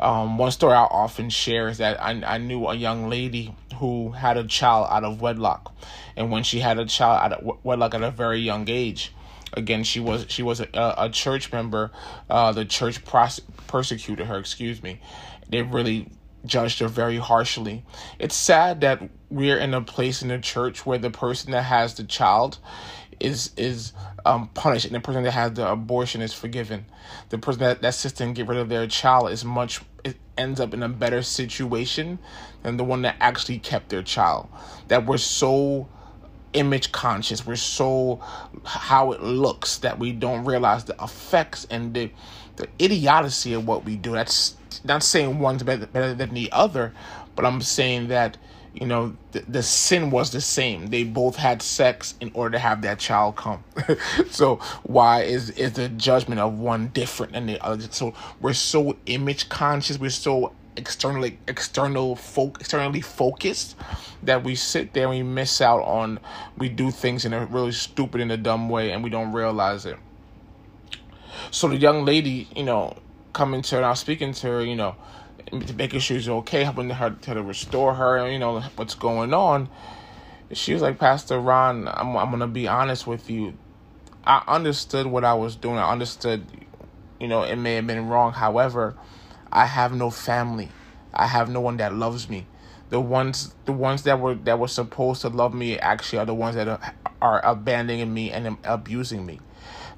um, 0.00 0.38
one 0.38 0.50
story 0.50 0.74
i 0.74 0.82
often 0.82 1.30
share 1.30 1.68
is 1.68 1.78
that 1.78 2.00
I, 2.02 2.10
I 2.24 2.38
knew 2.38 2.66
a 2.66 2.74
young 2.74 3.08
lady 3.08 3.54
who 3.76 4.12
had 4.12 4.36
a 4.36 4.44
child 4.44 4.88
out 4.90 5.04
of 5.04 5.20
wedlock 5.20 5.74
and 6.16 6.30
when 6.30 6.42
she 6.42 6.60
had 6.60 6.78
a 6.78 6.86
child 6.86 7.32
out 7.32 7.32
of 7.32 7.58
wedlock 7.64 7.94
at 7.94 8.02
a 8.02 8.10
very 8.10 8.40
young 8.40 8.68
age 8.68 9.12
Again, 9.56 9.84
she 9.84 10.00
was 10.00 10.26
she 10.28 10.42
was 10.42 10.60
a, 10.60 10.68
a 10.74 11.08
church 11.10 11.52
member. 11.52 11.90
Uh, 12.28 12.52
the 12.52 12.64
church 12.64 13.00
persecuted 13.04 14.26
her. 14.26 14.38
Excuse 14.38 14.82
me. 14.82 15.00
They 15.48 15.62
really 15.62 16.08
judged 16.44 16.80
her 16.80 16.88
very 16.88 17.18
harshly. 17.18 17.84
It's 18.18 18.34
sad 18.34 18.80
that 18.82 19.08
we're 19.30 19.58
in 19.58 19.72
a 19.72 19.80
place 19.80 20.22
in 20.22 20.28
the 20.28 20.38
church 20.38 20.84
where 20.84 20.98
the 20.98 21.10
person 21.10 21.52
that 21.52 21.62
has 21.62 21.94
the 21.94 22.04
child 22.04 22.58
is 23.20 23.52
is 23.56 23.92
um, 24.24 24.48
punished 24.54 24.86
and 24.86 24.94
the 24.94 25.00
person 25.00 25.22
that 25.24 25.32
has 25.32 25.52
the 25.52 25.70
abortion 25.70 26.22
is 26.22 26.32
forgiven. 26.32 26.86
The 27.28 27.38
person 27.38 27.60
that, 27.60 27.82
that 27.82 28.20
and 28.20 28.34
get 28.34 28.46
rid 28.46 28.58
of 28.58 28.68
their 28.68 28.86
child 28.86 29.30
is 29.30 29.44
much 29.44 29.80
it 30.02 30.16
ends 30.36 30.60
up 30.60 30.74
in 30.74 30.82
a 30.82 30.88
better 30.88 31.22
situation 31.22 32.18
than 32.62 32.76
the 32.76 32.84
one 32.84 33.02
that 33.02 33.16
actually 33.20 33.58
kept 33.58 33.88
their 33.90 34.02
child. 34.02 34.48
That 34.88 35.06
we're 35.06 35.18
so 35.18 35.88
image 36.54 36.92
conscious. 36.92 37.46
We're 37.46 37.56
so 37.56 38.20
how 38.64 39.12
it 39.12 39.22
looks 39.22 39.78
that 39.78 39.98
we 39.98 40.12
don't 40.12 40.44
realize 40.44 40.84
the 40.84 40.96
effects 41.02 41.66
and 41.70 41.92
the 41.94 42.10
the 42.56 42.68
idiocy 42.78 43.52
of 43.52 43.66
what 43.66 43.84
we 43.84 43.96
do. 43.96 44.12
That's 44.12 44.56
not 44.84 45.02
saying 45.02 45.40
one's 45.40 45.62
better, 45.64 45.86
better 45.86 46.14
than 46.14 46.34
the 46.34 46.50
other, 46.52 46.92
but 47.34 47.44
I'm 47.44 47.60
saying 47.60 48.08
that 48.08 48.36
you 48.74 48.86
know 48.86 49.16
the, 49.32 49.40
the 49.48 49.62
sin 49.62 50.10
was 50.10 50.32
the 50.32 50.40
same. 50.40 50.88
They 50.88 51.04
both 51.04 51.36
had 51.36 51.62
sex 51.62 52.14
in 52.20 52.30
order 52.34 52.52
to 52.52 52.58
have 52.58 52.82
that 52.82 52.98
child 52.98 53.36
come. 53.36 53.62
so 54.30 54.56
why 54.82 55.22
is 55.22 55.50
is 55.50 55.74
the 55.74 55.88
judgment 55.88 56.40
of 56.40 56.58
one 56.58 56.88
different 56.88 57.32
than 57.32 57.46
the 57.46 57.64
other? 57.64 57.86
So 57.90 58.14
we're 58.40 58.52
so 58.52 58.96
image 59.06 59.48
conscious. 59.48 59.98
We're 59.98 60.10
so 60.10 60.52
externally 60.76 61.38
external 61.46 62.16
folk 62.16 62.60
externally 62.60 63.00
focused 63.00 63.76
that 64.22 64.42
we 64.42 64.56
sit 64.56 64.92
there 64.92 65.04
and 65.04 65.10
we 65.10 65.22
miss 65.22 65.60
out 65.60 65.80
on 65.82 66.18
we 66.58 66.68
do 66.68 66.90
things 66.90 67.24
in 67.24 67.32
a 67.32 67.46
really 67.46 67.70
stupid 67.70 68.20
and 68.20 68.32
a 68.32 68.36
dumb 68.36 68.68
way 68.68 68.90
and 68.90 69.04
we 69.04 69.08
don't 69.08 69.32
realize 69.32 69.86
it 69.86 69.96
so 71.52 71.68
the 71.68 71.76
young 71.76 72.04
lady 72.04 72.48
you 72.56 72.64
know 72.64 72.96
coming 73.32 73.62
to 73.62 73.76
her 73.76 73.78
and 73.78 73.86
i 73.86 73.90
was 73.90 74.00
speaking 74.00 74.32
to 74.32 74.48
her 74.48 74.64
you 74.64 74.74
know 74.74 74.96
making 75.52 76.00
sure 76.00 76.18
she's 76.18 76.28
okay 76.28 76.64
helping 76.64 76.90
her 76.90 77.10
to 77.10 77.42
restore 77.42 77.94
her 77.94 78.30
you 78.30 78.38
know 78.38 78.60
what's 78.76 78.94
going 78.94 79.32
on 79.32 79.68
she 80.52 80.72
was 80.72 80.82
like 80.82 80.98
pastor 80.98 81.38
ron 81.38 81.88
i'm, 81.88 82.16
I'm 82.16 82.30
gonna 82.30 82.46
be 82.46 82.66
honest 82.66 83.06
with 83.06 83.28
you 83.30 83.54
i 84.24 84.42
understood 84.48 85.06
what 85.06 85.24
i 85.24 85.34
was 85.34 85.56
doing 85.56 85.76
i 85.76 85.90
understood 85.90 86.46
you 87.20 87.28
know 87.28 87.42
it 87.42 87.56
may 87.56 87.74
have 87.74 87.86
been 87.86 88.08
wrong 88.08 88.32
however 88.32 88.96
I 89.54 89.66
have 89.66 89.94
no 89.94 90.10
family. 90.10 90.68
I 91.14 91.28
have 91.28 91.48
no 91.48 91.60
one 91.60 91.76
that 91.76 91.94
loves 91.94 92.28
me. 92.28 92.46
The 92.90 93.00
ones 93.00 93.54
the 93.64 93.72
ones 93.72 94.02
that 94.02 94.20
were 94.20 94.34
that 94.34 94.58
were 94.58 94.68
supposed 94.68 95.22
to 95.22 95.28
love 95.28 95.54
me 95.54 95.78
actually 95.78 96.18
are 96.18 96.26
the 96.26 96.34
ones 96.34 96.56
that 96.56 96.68
are, 96.68 96.80
are 97.22 97.44
abandoning 97.46 98.12
me 98.12 98.32
and 98.32 98.58
abusing 98.64 99.24
me. 99.24 99.40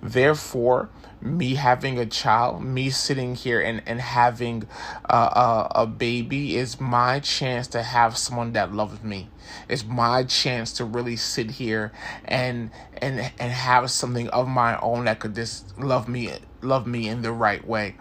Therefore, 0.03 0.91
me 1.21 1.55
having 1.55 1.99
a 1.99 2.07
child, 2.07 2.63
me 2.63 2.91
sitting 2.91 3.35
here 3.35 3.61
and, 3.61 3.83
and 3.87 4.01
having 4.01 4.67
a, 5.05 5.17
a, 5.17 5.73
a 5.75 5.87
baby 5.87 6.57
is 6.57 6.81
my 6.81 7.21
chance 7.21 7.67
to 7.69 7.83
have 7.83 8.17
someone 8.17 8.53
that 8.53 8.73
loves 8.73 9.03
me. 9.03 9.29
It's 9.69 9.85
my 9.85 10.25
chance 10.25 10.73
to 10.75 10.85
really 10.85 11.17
sit 11.17 11.53
here 11.53 11.93
and 12.25 12.71
and 12.99 13.21
and 13.39 13.53
have 13.53 13.91
something 13.91 14.29
of 14.29 14.49
my 14.49 14.79
own 14.81 15.05
that 15.05 15.21
could 15.21 15.35
just 15.35 15.79
love 15.79 16.09
me 16.09 16.33
love 16.63 16.87
me 16.87 17.09
in 17.09 17.23
the 17.23 17.33
right 17.33 17.67
way. 17.67 17.95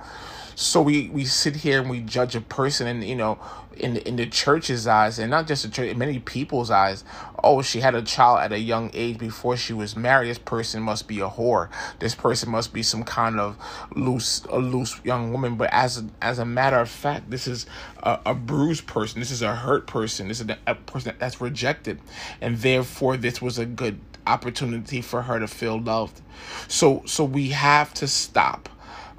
So 0.55 0.81
we 0.81 1.09
we 1.09 1.25
sit 1.25 1.57
here 1.57 1.81
and 1.81 1.89
we 1.89 1.99
judge 1.99 2.35
a 2.35 2.41
person, 2.41 2.87
and 2.87 3.03
you 3.03 3.15
know, 3.15 3.37
in 3.75 3.97
in 3.97 4.15
the 4.15 4.25
church's 4.25 4.87
eyes, 4.87 5.19
and 5.19 5.29
not 5.29 5.47
just 5.47 5.63
the 5.63 5.69
church, 5.69 5.95
many 5.97 6.19
people's 6.19 6.71
eyes. 6.71 7.03
Oh, 7.43 7.61
she 7.61 7.81
had 7.81 7.93
a 7.93 8.01
child 8.01 8.39
at 8.39 8.51
a 8.53 8.57
young 8.57 8.89
age 8.93 9.19
before 9.19 9.57
she 9.57 9.73
was 9.73 9.95
married. 9.95 10.29
This 10.29 10.39
person 10.39 10.81
must 10.81 11.07
be 11.07 11.19
a 11.19 11.27
whore. 11.27 11.69
This 11.99 12.15
person 12.15 12.49
must 12.49 12.73
be 12.73 12.81
some 12.81 13.03
kind 13.03 13.39
of 13.39 13.57
loose 13.95 14.45
a 14.49 14.57
loose 14.57 14.99
young 15.03 15.33
woman. 15.33 15.55
But 15.55 15.71
as 15.73 16.03
as 16.21 16.39
a 16.39 16.45
matter 16.45 16.79
of 16.79 16.89
fact, 16.89 17.29
this 17.29 17.47
is 17.47 17.65
a, 18.01 18.19
a 18.27 18.33
bruised 18.33 18.87
person. 18.87 19.19
This 19.19 19.31
is 19.31 19.41
a 19.41 19.55
hurt 19.55 19.87
person. 19.87 20.29
This 20.29 20.39
is 20.39 20.49
a, 20.49 20.57
a 20.65 20.75
person 20.75 21.13
that's 21.19 21.41
rejected, 21.41 21.99
and 22.39 22.57
therefore 22.57 23.17
this 23.17 23.41
was 23.41 23.59
a 23.59 23.65
good 23.65 23.99
opportunity 24.25 25.01
for 25.01 25.21
her 25.23 25.37
to 25.39 25.47
feel 25.47 25.79
loved. 25.79 26.21
So 26.69 27.03
so 27.05 27.25
we 27.25 27.49
have 27.49 27.93
to 27.95 28.07
stop 28.07 28.69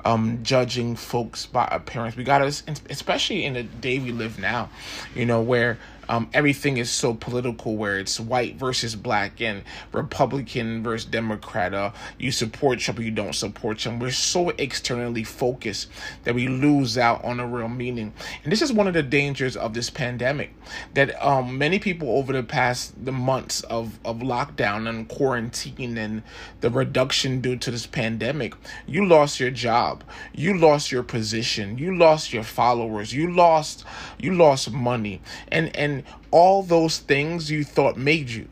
um, 0.06 0.38
judging 0.42 0.94
folks 0.94 1.46
by 1.46 1.66
appearance. 1.70 2.16
We 2.16 2.24
got 2.24 2.38
to, 2.38 2.46
especially 2.88 3.44
in 3.44 3.54
the 3.54 3.64
day 3.64 3.98
we 3.98 4.12
live 4.12 4.38
now, 4.38 4.70
you 5.14 5.26
know, 5.26 5.40
where 5.40 5.78
um, 6.08 6.28
everything 6.32 6.76
is 6.76 6.90
so 6.90 7.14
political 7.14 7.76
where 7.76 7.98
it's 7.98 8.18
white 8.20 8.56
versus 8.56 8.94
black 8.94 9.40
and 9.40 9.62
Republican 9.92 10.82
versus 10.82 11.06
Democrat. 11.06 11.74
Uh, 11.74 11.92
you 12.18 12.30
support 12.30 12.78
Trump 12.78 13.00
you 13.00 13.10
don't 13.10 13.34
support 13.34 13.78
Trump. 13.78 14.00
We're 14.00 14.10
so 14.10 14.50
externally 14.50 15.24
focused 15.24 15.88
that 16.24 16.34
we 16.34 16.48
lose 16.48 16.96
out 16.96 17.24
on 17.24 17.38
the 17.38 17.46
real 17.46 17.68
meaning. 17.68 18.12
And 18.42 18.52
this 18.52 18.62
is 18.62 18.72
one 18.72 18.86
of 18.86 18.94
the 18.94 19.02
dangers 19.02 19.56
of 19.56 19.74
this 19.74 19.90
pandemic 19.90 20.54
that 20.94 21.22
um, 21.24 21.58
many 21.58 21.78
people 21.78 22.10
over 22.10 22.32
the 22.32 22.42
past 22.42 23.04
the 23.04 23.12
months 23.12 23.62
of, 23.62 23.98
of 24.04 24.18
lockdown 24.18 24.88
and 24.88 25.08
quarantine 25.08 25.98
and 25.98 26.22
the 26.60 26.70
reduction 26.70 27.40
due 27.40 27.56
to 27.56 27.70
this 27.70 27.86
pandemic, 27.86 28.54
you 28.86 29.04
lost 29.06 29.40
your 29.40 29.50
job, 29.50 30.04
you 30.34 30.56
lost 30.56 30.90
your 30.90 31.02
position, 31.02 31.78
you 31.78 31.96
lost 31.96 32.32
your 32.32 32.42
followers, 32.42 33.12
you 33.12 33.30
lost 33.30 33.84
you 34.18 34.34
lost 34.34 34.70
money, 34.70 35.20
and 35.48 35.74
and 35.76 35.95
all 36.30 36.62
those 36.62 36.98
things 36.98 37.50
you 37.50 37.64
thought 37.64 37.96
made 37.96 38.30
you. 38.30 38.48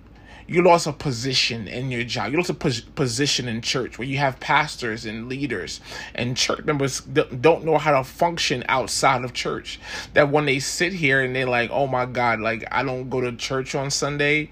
You 0.46 0.62
lost 0.62 0.86
a 0.86 0.92
position 0.92 1.68
in 1.68 1.90
your 1.90 2.04
job. 2.04 2.30
You 2.30 2.36
lost 2.36 2.50
a 2.50 2.54
pos- 2.54 2.80
position 2.82 3.48
in 3.48 3.62
church 3.62 3.98
where 3.98 4.06
you 4.06 4.18
have 4.18 4.40
pastors 4.40 5.06
and 5.06 5.28
leaders 5.28 5.80
and 6.14 6.36
church 6.36 6.64
members 6.66 7.00
that 7.00 7.40
don't 7.40 7.64
know 7.64 7.78
how 7.78 7.92
to 7.96 8.04
function 8.04 8.62
outside 8.68 9.24
of 9.24 9.32
church. 9.32 9.80
That 10.12 10.30
when 10.30 10.44
they 10.44 10.58
sit 10.58 10.92
here 10.92 11.22
and 11.22 11.34
they're 11.34 11.46
like, 11.46 11.70
oh 11.70 11.86
my 11.86 12.04
God, 12.04 12.40
like 12.40 12.64
I 12.70 12.82
don't 12.82 13.08
go 13.08 13.22
to 13.22 13.34
church 13.36 13.74
on 13.74 13.90
Sunday 13.90 14.50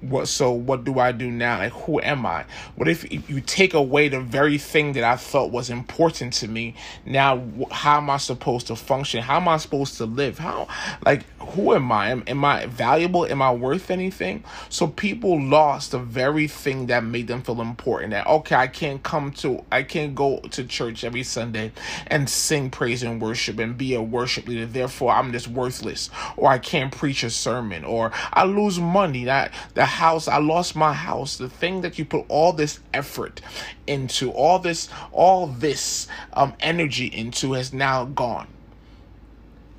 what 0.00 0.28
so 0.28 0.52
what 0.52 0.84
do 0.84 0.98
i 0.98 1.10
do 1.10 1.30
now 1.30 1.58
like 1.58 1.72
who 1.72 2.00
am 2.00 2.26
i? 2.26 2.44
What 2.74 2.88
if 2.88 3.10
you 3.30 3.40
take 3.40 3.74
away 3.74 4.08
the 4.08 4.20
very 4.20 4.58
thing 4.58 4.92
that 4.92 5.04
i 5.04 5.16
thought 5.16 5.50
was 5.50 5.70
important 5.70 6.32
to 6.34 6.48
me 6.48 6.74
now 7.04 7.42
how 7.70 7.98
am 7.98 8.10
i 8.10 8.16
supposed 8.18 8.66
to 8.68 8.76
function? 8.76 9.22
How 9.22 9.36
am 9.36 9.48
i 9.48 9.56
supposed 9.56 9.96
to 9.98 10.04
live? 10.04 10.38
How 10.38 10.68
like 11.04 11.24
who 11.38 11.74
am 11.74 11.90
i? 11.90 12.10
Am, 12.10 12.24
am 12.26 12.44
i 12.44 12.66
valuable? 12.66 13.26
Am 13.26 13.40
i 13.40 13.52
worth 13.52 13.90
anything? 13.90 14.44
So 14.68 14.86
people 14.86 15.40
lost 15.40 15.92
the 15.92 15.98
very 15.98 16.46
thing 16.46 16.86
that 16.86 17.04
made 17.04 17.26
them 17.28 17.42
feel 17.42 17.60
important 17.60 18.10
that 18.10 18.26
okay 18.26 18.54
i 18.54 18.66
can't 18.66 19.02
come 19.02 19.32
to 19.32 19.64
i 19.72 19.82
can't 19.82 20.14
go 20.14 20.38
to 20.40 20.64
church 20.64 21.04
every 21.04 21.22
sunday 21.22 21.72
and 22.08 22.28
sing 22.28 22.70
praise 22.70 23.02
and 23.02 23.20
worship 23.20 23.58
and 23.58 23.78
be 23.78 23.94
a 23.94 24.02
worship 24.02 24.46
leader. 24.46 24.66
Therefore 24.66 25.12
i'm 25.12 25.32
just 25.32 25.48
worthless. 25.48 26.10
Or 26.36 26.50
i 26.50 26.58
can't 26.58 26.92
preach 26.92 27.22
a 27.24 27.30
sermon. 27.30 27.84
Or 27.84 28.12
i 28.32 28.44
lose 28.44 28.78
money. 28.78 29.24
That 29.24 29.52
that 29.74 29.85
the 29.86 29.90
house 29.90 30.26
i 30.26 30.38
lost 30.38 30.74
my 30.74 30.92
house 30.92 31.36
the 31.36 31.48
thing 31.48 31.82
that 31.82 31.96
you 31.96 32.04
put 32.04 32.24
all 32.28 32.52
this 32.52 32.80
effort 32.92 33.40
into 33.86 34.32
all 34.32 34.58
this 34.58 34.88
all 35.12 35.46
this 35.46 36.08
um 36.32 36.52
energy 36.58 37.06
into 37.06 37.52
has 37.52 37.72
now 37.72 38.04
gone 38.04 38.48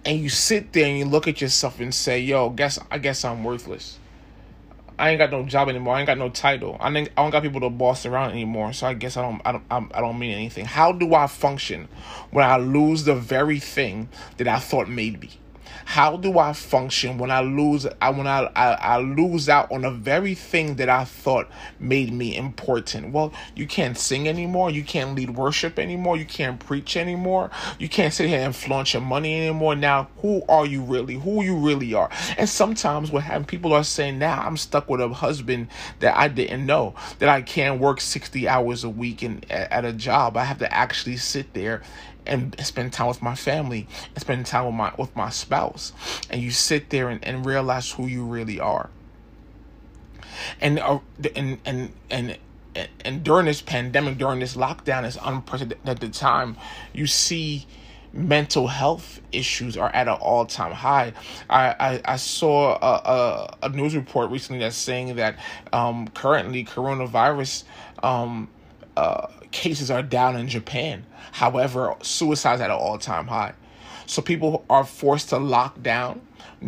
and 0.06 0.18
you 0.18 0.30
sit 0.30 0.72
there 0.72 0.86
and 0.86 0.98
you 0.98 1.04
look 1.04 1.28
at 1.28 1.42
yourself 1.42 1.82
and 1.82 1.94
say 1.94 2.22
yo 2.22 2.50
guess 2.50 2.80
i 2.90 2.98
guess 2.98 3.26
i'm 3.26 3.44
worthless 3.44 4.00
I 5.00 5.12
ain't 5.12 5.20
got 5.20 5.30
no 5.30 5.44
job 5.44 5.70
anymore. 5.70 5.94
I 5.94 6.00
ain't 6.00 6.08
got 6.08 6.18
no 6.18 6.30
title. 6.30 6.76
I, 6.80 6.90
ain't, 6.90 7.10
I 7.16 7.22
don't 7.22 7.30
got 7.30 7.44
people 7.44 7.62
to 7.62 7.70
boss 7.70 8.08
around 8.08 8.32
anymore. 8.32 8.74
So 8.74 8.88
I 8.88 8.96
guess 8.96 9.16
I 9.16 9.22
don't. 9.22 9.40
I 9.46 9.52
don't. 9.52 9.96
I 9.96 10.02
don't 10.02 10.18
mean 10.18 10.32
anything. 10.32 10.66
How 10.66 10.92
do 10.92 11.14
I 11.14 11.28
function 11.28 11.88
when 12.32 12.44
I 12.44 12.58
lose 12.58 13.04
the 13.04 13.14
very 13.14 13.60
thing 13.60 14.10
that 14.38 14.48
I 14.48 14.58
thought 14.58 14.90
made 14.90 15.22
me? 15.22 15.30
How 15.88 16.18
do 16.18 16.38
I 16.38 16.52
function 16.52 17.18
when 17.18 17.32
I 17.32 17.40
lose 17.40 17.88
I 18.02 18.10
when 18.10 18.28
I, 18.28 18.52
I, 18.58 18.74
I 18.74 18.98
lose 18.98 19.48
out 19.48 19.72
on 19.72 19.84
the 19.84 19.90
very 19.90 20.36
thing 20.36 20.76
that 20.76 20.90
I 20.90 21.06
thought 21.06 21.50
made 21.80 22.12
me 22.12 22.36
important? 22.36 23.14
Well, 23.14 23.32
you 23.56 23.68
can't 23.68 23.98
sing 23.98 24.28
anymore, 24.28 24.70
you 24.70 24.84
can't 24.84 25.16
lead 25.16 25.30
worship 25.38 25.80
anymore, 25.80 26.18
you 26.18 26.26
can't 26.26 26.60
preach 26.60 26.98
anymore, 26.98 27.52
you 27.80 27.88
can't 27.88 28.14
sit 28.14 28.28
here 28.28 28.42
and 28.42 28.54
flaunt 28.54 28.94
your 28.94 29.02
money 29.02 29.40
anymore. 29.40 29.78
Now, 29.78 30.10
who 30.18 30.44
are 30.50 30.66
you 30.66 30.82
really? 30.84 31.14
Who 31.14 31.42
you 31.42 31.56
really 31.56 31.94
are? 31.94 32.10
And 32.38 32.50
sometimes 32.50 33.10
what 33.10 33.24
happens, 33.24 33.48
people 33.48 33.72
are 33.72 33.86
saying, 33.86 34.20
now 34.20 34.42
I'm 34.42 34.58
stuck 34.58 34.90
with 34.90 35.00
a 35.00 35.08
husband 35.08 35.70
that 36.00 36.18
I 36.18 36.28
didn't 36.28 36.66
know, 36.66 36.96
that 37.20 37.30
I 37.30 37.42
can't 37.42 37.80
work 37.80 38.02
60 38.02 38.46
hours 38.46 38.84
a 38.84 38.90
week 38.90 39.22
and 39.22 39.50
at 39.50 39.86
a 39.86 39.94
job. 39.94 40.36
I 40.36 40.44
have 40.44 40.60
to 40.60 40.74
actually 40.74 41.16
sit 41.16 41.54
there 41.54 41.82
and 42.28 42.56
spend 42.66 42.94
time 42.94 43.08
with 43.08 43.22
my 43.22 43.36
family 43.36 43.88
and 44.14 44.22
spend 44.22 44.46
time 44.46 44.66
with 44.66 44.76
my 44.76 44.94
with 44.98 45.16
my 45.16 45.30
spouse 45.30 45.94
and 46.30 46.42
you 46.42 46.52
sit 46.52 46.90
there 46.90 47.10
and, 47.10 47.24
and 47.24 47.46
realize 47.46 47.92
who 47.92 48.06
you 48.08 48.26
really 48.26 48.60
are 48.60 48.90
and 50.62 50.80
uh, 50.80 51.00
and 51.36 51.60
and 51.66 51.92
and 52.10 52.38
and 53.04 53.24
during 53.24 53.46
this 53.46 53.62
pandemic 53.62 54.18
during 54.18 54.40
this 54.40 54.56
lockdown 54.56 55.04
this 55.04 55.18
unprecedented 55.24 55.88
at 55.88 56.00
the 56.00 56.10
time 56.10 56.56
you 56.94 57.08
see 57.08 57.66
mental 58.14 58.68
health 58.68 59.22
issues 59.32 59.78
are 59.78 59.90
at 59.90 60.08
an 60.08 60.16
all-time 60.16 60.72
high. 60.72 61.14
I, 61.50 61.76
I, 61.80 62.02
I 62.06 62.16
saw 62.16 62.76
a, 62.76 63.56
a, 63.62 63.68
a, 63.68 63.70
news 63.70 63.96
report 63.96 64.32
recently 64.32 64.60
that's 64.60 64.76
saying 64.76 65.16
that 65.18 65.38
um, 65.72 66.08
currently 66.10 66.66
coronavirus 66.66 67.64
um, 68.02 68.50
uh, 68.96 69.28
cases 69.52 69.92
are 69.92 70.02
down 70.02 70.36
in 70.36 70.48
Japan. 70.48 71.06
However, 71.32 71.96
suicides 72.02 72.62
at 72.62 72.70
an 72.70 72.78
all 72.78 72.98
time 72.98 73.28
high. 73.28 73.54
So 74.06 74.22
people 74.22 74.64
are 74.70 74.86
forced 74.86 75.30
to 75.30 75.38
lock 75.38 75.82
down 75.84 76.22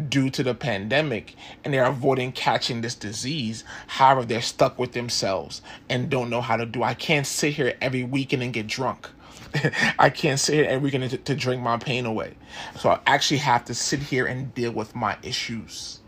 due 0.09 0.29
to 0.29 0.43
the 0.43 0.53
pandemic 0.53 1.35
and 1.63 1.73
they're 1.73 1.85
avoiding 1.85 2.31
catching 2.31 2.81
this 2.81 2.95
disease. 2.95 3.63
However, 3.87 4.25
they're 4.25 4.41
stuck 4.41 4.77
with 4.77 4.91
themselves 4.91 5.61
and 5.89 6.09
don't 6.09 6.29
know 6.29 6.41
how 6.41 6.57
to 6.57 6.65
do. 6.65 6.83
I 6.83 6.93
can't 6.93 7.25
sit 7.25 7.53
here 7.53 7.75
every 7.81 8.03
weekend 8.03 8.43
and 8.43 8.53
get 8.53 8.67
drunk. 8.67 9.09
I 9.99 10.09
can't 10.09 10.39
sit 10.39 10.55
here 10.55 10.65
every 10.65 10.85
weekend 10.85 11.09
to, 11.11 11.17
to 11.17 11.35
drink 11.35 11.61
my 11.61 11.77
pain 11.77 12.05
away. 12.05 12.33
So 12.77 12.89
I 12.89 12.99
actually 13.07 13.37
have 13.37 13.65
to 13.65 13.73
sit 13.73 13.99
here 13.99 14.25
and 14.25 14.53
deal 14.53 14.71
with 14.71 14.95
my 14.95 15.17
issues. 15.23 15.99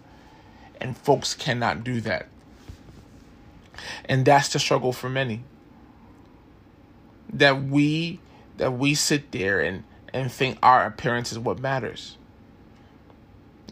And 0.79 0.97
folks 0.97 1.33
cannot 1.33 1.83
do 1.83 2.01
that. 2.01 2.27
And 4.05 4.25
that's 4.25 4.49
the 4.49 4.59
struggle 4.59 4.93
for 4.93 5.09
many. 5.09 5.43
That 7.33 7.63
we 7.63 8.19
that 8.61 8.73
we 8.73 8.93
sit 8.93 9.31
there 9.31 9.59
and 9.59 9.83
and 10.13 10.31
think 10.31 10.59
our 10.61 10.85
appearance 10.85 11.31
is 11.31 11.39
what 11.39 11.57
matters. 11.57 12.15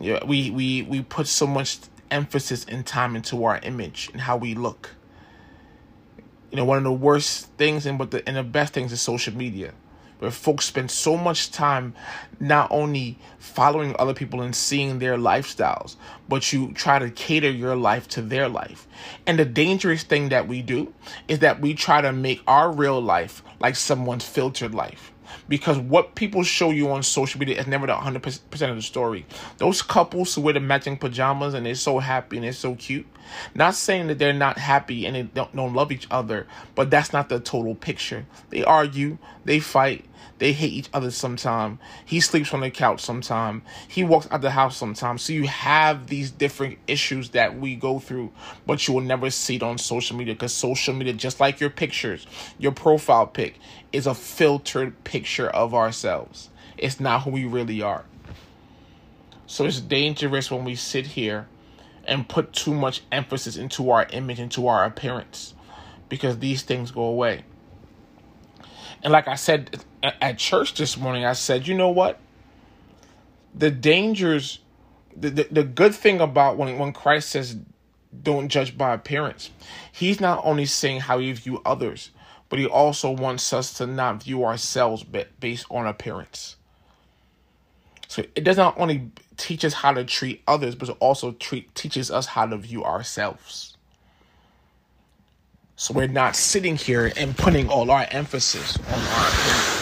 Yeah, 0.01 0.25
we 0.25 0.50
we 0.50 0.81
we 0.81 1.03
put 1.03 1.27
so 1.27 1.46
much 1.46 1.77
emphasis 2.10 2.65
and 2.67 2.84
time 2.84 3.15
into 3.15 3.46
our 3.46 3.60
image 3.60 4.10
and 4.12 4.22
how 4.22 4.36
we 4.36 4.55
look. 4.55 4.96
You 6.50 6.58
know, 6.58 6.65
one 6.65 6.79
of 6.79 6.84
the 6.84 6.91
worst 6.91 7.50
things 7.58 7.86
and 7.86 8.00
but 8.00 8.10
the 8.10 8.27
and 8.27 8.36
the 8.36 8.43
best 8.43 8.74
things 8.74 8.91
is 8.91 9.00
social 9.00 9.36
media 9.36 9.74
where 10.19 10.31
folks 10.31 10.65
spend 10.65 10.91
so 10.91 11.17
much 11.17 11.51
time 11.51 11.93
not 12.39 12.69
only 12.71 13.17
following 13.39 13.95
other 13.97 14.13
people 14.13 14.41
and 14.41 14.55
seeing 14.55 14.99
their 14.99 15.17
lifestyles, 15.17 15.95
but 16.27 16.53
you 16.53 16.71
try 16.73 16.99
to 16.99 17.09
cater 17.09 17.49
your 17.49 17.75
life 17.75 18.07
to 18.09 18.21
their 18.21 18.47
life. 18.47 18.88
And 19.25 19.39
the 19.39 19.45
dangerous 19.45 20.03
thing 20.03 20.29
that 20.29 20.47
we 20.47 20.61
do 20.61 20.93
is 21.27 21.39
that 21.39 21.61
we 21.61 21.73
try 21.73 22.01
to 22.01 22.11
make 22.11 22.41
our 22.47 22.71
real 22.71 23.01
life 23.01 23.43
like 23.59 23.75
someone's 23.75 24.25
filtered 24.25 24.73
life 24.73 25.11
because 25.47 25.77
what 25.77 26.15
people 26.15 26.43
show 26.43 26.69
you 26.69 26.89
on 26.91 27.03
social 27.03 27.39
media 27.39 27.59
is 27.59 27.67
never 27.67 27.88
the 27.88 27.93
100% 27.93 28.69
of 28.69 28.75
the 28.75 28.81
story. 28.81 29.25
Those 29.57 29.81
couples 29.81 30.33
who 30.33 30.41
wear 30.41 30.53
the 30.53 30.59
matching 30.59 30.97
pajamas 30.97 31.53
and 31.53 31.65
they're 31.65 31.75
so 31.75 31.99
happy 31.99 32.38
and 32.38 32.43
they're 32.43 32.53
so 32.53 32.75
cute, 32.75 33.07
not 33.55 33.75
saying 33.75 34.07
that 34.07 34.19
they're 34.19 34.33
not 34.33 34.57
happy 34.57 35.05
and 35.05 35.15
they 35.15 35.23
don't, 35.23 35.55
don't 35.55 35.73
love 35.73 35.91
each 35.91 36.07
other, 36.11 36.47
but 36.75 36.89
that's 36.89 37.13
not 37.13 37.29
the 37.29 37.39
total 37.39 37.75
picture. 37.75 38.25
They 38.49 38.63
argue, 38.63 39.17
they 39.45 39.59
fight, 39.59 40.05
they 40.39 40.53
hate 40.53 40.71
each 40.71 40.89
other 40.93 41.11
sometime. 41.11 41.79
He 42.05 42.21
sleeps 42.21 42.53
on 42.53 42.61
the 42.61 42.71
couch 42.71 43.01
sometime. 43.01 43.61
He 43.88 44.03
walks 44.03 44.27
out 44.31 44.41
the 44.41 44.51
house 44.51 44.77
sometimes. 44.77 45.21
So 45.21 45.33
you 45.33 45.47
have 45.47 46.07
these 46.07 46.31
different 46.31 46.79
issues 46.88 47.31
that 47.31 47.59
we 47.59 47.75
go 47.75 47.99
through, 47.99 48.31
but 48.65 48.88
you 48.88 48.93
will 48.93 49.01
never 49.01 49.29
see 49.29 49.57
it 49.57 49.63
on 49.63 49.77
social 49.77 50.15
media 50.15 50.33
because 50.33 50.53
social 50.53 50.93
media, 50.93 51.13
just 51.13 51.39
like 51.39 51.59
your 51.59 51.69
pictures, 51.69 52.25
your 52.57 52.71
profile 52.71 53.27
pic, 53.27 53.59
is 53.91 54.07
a 54.07 54.15
filtered 54.15 55.03
picture 55.03 55.49
of 55.49 55.73
ourselves. 55.73 56.49
It's 56.77 56.99
not 56.99 57.23
who 57.23 57.31
we 57.31 57.45
really 57.45 57.81
are. 57.81 58.05
So 59.45 59.65
it's 59.65 59.81
dangerous 59.81 60.49
when 60.49 60.63
we 60.63 60.75
sit 60.75 61.07
here 61.07 61.47
and 62.05 62.29
put 62.29 62.53
too 62.53 62.73
much 62.73 63.01
emphasis 63.11 63.57
into 63.57 63.91
our 63.91 64.07
image, 64.11 64.39
into 64.39 64.67
our 64.67 64.85
appearance, 64.85 65.53
because 66.07 66.39
these 66.39 66.61
things 66.61 66.91
go 66.91 67.03
away. 67.03 67.43
And 69.03 69.11
like 69.11 69.27
I 69.27 69.35
said 69.35 69.83
at 70.03 70.38
church 70.38 70.74
this 70.75 70.98
morning, 70.98 71.25
I 71.25 71.34
said, 71.34 71.68
you 71.68 71.75
know 71.75 71.89
what? 71.89 72.20
The 73.56 73.72
dangers, 73.72 74.60
the, 75.15 75.29
the, 75.29 75.48
the 75.51 75.63
good 75.63 75.96
thing 75.96 76.22
about 76.22 76.58
when, 76.58 76.77
when 76.77 76.94
Christ 76.94 77.29
says, 77.29 77.58
don't 78.24 78.50
judge 78.50 78.77
by 78.77 78.94
appearance, 78.94 79.51
he's 79.91 80.20
not 80.20 80.41
only 80.44 80.65
saying 80.65 81.01
how 81.01 81.18
you 81.18 81.36
view 81.36 81.62
others, 81.65 82.12
but 82.50 82.60
he 82.60 82.65
also 82.65 83.12
wants 83.12 83.51
us 83.53 83.74
to 83.74 83.86
not 83.86 84.24
view 84.24 84.44
ourselves 84.44 85.03
based 85.03 85.65
on 85.70 85.86
appearance. 85.86 86.56
So 88.08 88.24
it 88.34 88.44
does 88.44 88.58
not 88.58 88.79
only 88.79 89.12
teach 89.38 89.63
us 89.63 89.74
how 89.74 89.94
to 89.94 90.03
treat 90.03 90.41
others, 90.48 90.74
but 90.74 90.89
it 90.89 90.98
also 91.00 91.34
treat, 91.34 91.74
teaches 91.75 92.10
us 92.10 92.25
how 92.25 92.48
to 92.48 92.58
view 92.58 92.84
ourselves. 92.84 93.77
So 95.75 95.94
we're 95.94 96.08
not 96.08 96.36
sitting 96.36 96.75
here 96.75 97.12
and 97.15 97.38
putting 97.38 97.70
all 97.70 97.89
our 97.91 98.08
emphasis 98.12 98.77
on 98.77 99.00
our 99.00 99.27
opinion. 99.29 99.78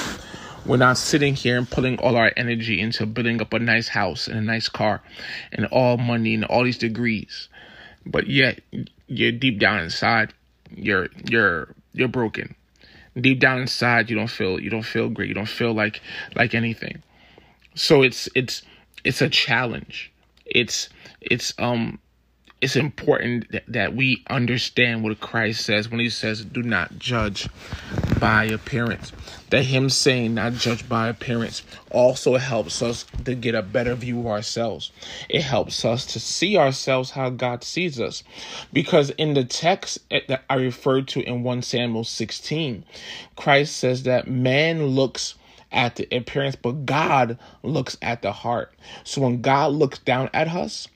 We're 0.68 0.76
not 0.76 0.98
sitting 0.98 1.34
here 1.34 1.58
and 1.58 1.70
putting 1.70 1.98
all 2.00 2.18
our 2.18 2.34
energy 2.36 2.82
into 2.82 3.06
building 3.06 3.42
up 3.42 3.54
a 3.54 3.60
nice 3.60 3.88
house 3.88 4.28
and 4.28 4.38
a 4.38 4.42
nice 4.42 4.68
car 4.68 5.02
and 5.54 5.66
all 5.68 5.96
money 5.96 6.34
and 6.34 6.44
all 6.44 6.66
these 6.66 6.78
degrees. 6.78 7.48
But 8.06 8.28
yet 8.28 8.60
you're 9.08 9.32
deep 9.32 9.60
down 9.60 9.80
inside, 9.80 10.34
you're 10.76 11.08
you're 11.30 11.74
you're 11.94 12.10
broken. 12.10 12.54
Deep 13.16 13.40
down 13.40 13.62
inside 13.62 14.10
you 14.10 14.18
don't 14.18 14.30
feel 14.30 14.60
you 14.60 14.70
don't 14.70 14.84
feel 14.84 15.08
great. 15.08 15.30
You 15.30 15.36
don't 15.36 15.46
feel 15.46 15.72
like 15.72 16.02
like 16.36 16.54
anything. 16.54 17.02
So 17.76 18.02
it's 18.02 18.28
it's 18.36 18.62
it's 19.06 19.22
a 19.22 19.30
challenge. 19.30 20.12
It's 20.46 20.90
it's 21.22 21.54
um 21.60 21.98
it's 22.60 22.76
important 22.76 23.52
that, 23.52 23.64
that 23.68 23.96
we 23.96 24.24
understand 24.30 25.04
what 25.04 25.20
Christ 25.20 25.64
says 25.64 25.90
when 25.90 26.00
he 26.00 26.10
says, 26.10 26.44
do 26.44 26.64
not 26.64 26.98
judge 26.98 27.48
by 28.20 28.46
appearance. 28.46 29.12
That 29.52 29.64
him 29.64 29.90
saying 29.90 30.34
not 30.34 30.54
judge 30.54 30.90
by 30.90 31.08
appearance 31.08 31.62
also 31.92 32.38
helps 32.38 32.82
us 32.82 33.06
to 33.26 33.36
get 33.36 33.54
a 33.54 33.62
better 33.62 33.94
view 33.94 34.20
of 34.22 34.28
ourselves. 34.28 34.92
It 35.30 35.44
helps 35.44 35.86
us 35.86 36.06
to 36.08 36.20
see 36.20 36.58
ourselves 36.58 37.12
how 37.12 37.30
God 37.30 37.64
sees 37.64 38.00
us. 38.00 38.24
Because 38.74 39.12
in 39.12 39.36
the 39.36 39.46
text 39.46 40.00
that 40.10 40.44
I 40.50 40.56
referred 40.56 41.08
to 41.10 41.22
in 41.22 41.44
1 41.44 41.62
Samuel 41.62 42.04
16, 42.06 42.84
Christ 43.36 43.78
says 43.78 44.04
that 44.04 44.28
man 44.28 44.88
looks 44.88 45.36
at 45.72 45.96
the 45.96 46.08
appearance, 46.16 46.56
but 46.56 46.86
God 46.86 47.38
looks 47.62 47.98
at 48.02 48.22
the 48.22 48.32
heart. 48.32 48.74
So 49.04 49.22
when 49.22 49.42
God 49.42 49.74
looks 49.74 50.00
down 50.00 50.30
at 50.34 50.48
us, 50.48 50.88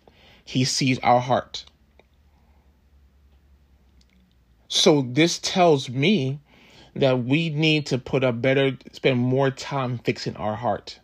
he 0.43 0.63
sees 0.63 0.99
our 0.99 1.19
heart. 1.19 1.65
So 4.67 5.01
this 5.01 5.39
tells 5.39 5.89
me 5.89 6.39
that 6.95 7.23
we 7.25 7.49
need 7.49 7.85
to 7.87 7.97
put 7.97 8.23
a 8.23 8.31
better, 8.31 8.77
spend 8.91 9.19
more 9.19 9.51
time 9.51 9.97
fixing 9.99 10.35
our 10.37 10.55
heart. 10.55 10.99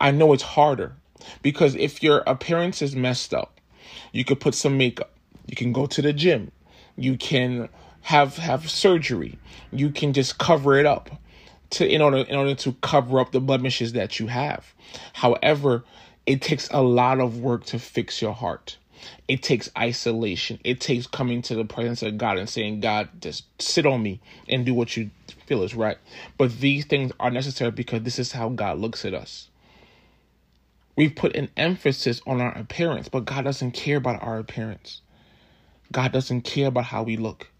I 0.00 0.10
know 0.10 0.32
it's 0.32 0.42
harder 0.42 0.96
because 1.42 1.74
if 1.74 2.02
your 2.02 2.18
appearance 2.26 2.80
is 2.82 2.96
messed 2.96 3.34
up, 3.34 3.60
you 4.12 4.24
could 4.24 4.40
put 4.40 4.54
some 4.54 4.78
makeup, 4.78 5.12
you 5.46 5.56
can 5.56 5.72
go 5.72 5.86
to 5.86 6.02
the 6.02 6.12
gym, 6.12 6.52
you 6.96 7.16
can 7.16 7.68
have 8.02 8.38
have 8.38 8.70
surgery, 8.70 9.38
you 9.72 9.90
can 9.90 10.12
just 10.12 10.38
cover 10.38 10.78
it 10.78 10.86
up 10.86 11.10
to 11.70 11.86
in 11.86 12.00
order 12.00 12.18
in 12.18 12.36
order 12.36 12.54
to 12.54 12.72
cover 12.80 13.20
up 13.20 13.32
the 13.32 13.40
blemishes 13.40 13.92
that 13.92 14.18
you 14.18 14.26
have. 14.26 14.74
However, 15.12 15.84
it 16.30 16.40
takes 16.40 16.68
a 16.70 16.80
lot 16.80 17.18
of 17.18 17.40
work 17.40 17.64
to 17.64 17.78
fix 17.80 18.22
your 18.22 18.32
heart. 18.32 18.76
It 19.26 19.42
takes 19.42 19.68
isolation. 19.76 20.60
It 20.62 20.80
takes 20.80 21.08
coming 21.08 21.42
to 21.42 21.56
the 21.56 21.64
presence 21.64 22.04
of 22.04 22.18
God 22.18 22.38
and 22.38 22.48
saying, 22.48 22.78
God, 22.78 23.08
just 23.20 23.46
sit 23.60 23.84
on 23.84 24.00
me 24.00 24.20
and 24.48 24.64
do 24.64 24.72
what 24.72 24.96
you 24.96 25.10
feel 25.46 25.64
is 25.64 25.74
right. 25.74 25.98
But 26.38 26.60
these 26.60 26.84
things 26.84 27.10
are 27.18 27.32
necessary 27.32 27.72
because 27.72 28.04
this 28.04 28.20
is 28.20 28.30
how 28.30 28.48
God 28.48 28.78
looks 28.78 29.04
at 29.04 29.12
us. 29.12 29.48
We've 30.94 31.16
put 31.16 31.34
an 31.34 31.50
emphasis 31.56 32.20
on 32.28 32.40
our 32.40 32.56
appearance, 32.56 33.08
but 33.08 33.24
God 33.24 33.42
doesn't 33.42 33.72
care 33.72 33.96
about 33.96 34.22
our 34.22 34.38
appearance. 34.38 35.00
God 35.90 36.12
doesn't 36.12 36.42
care 36.42 36.68
about 36.68 36.84
how 36.84 37.02
we 37.02 37.16
look. 37.16 37.50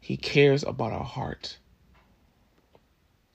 He 0.00 0.16
cares 0.16 0.62
about 0.62 0.92
our 0.92 1.02
heart 1.02 1.58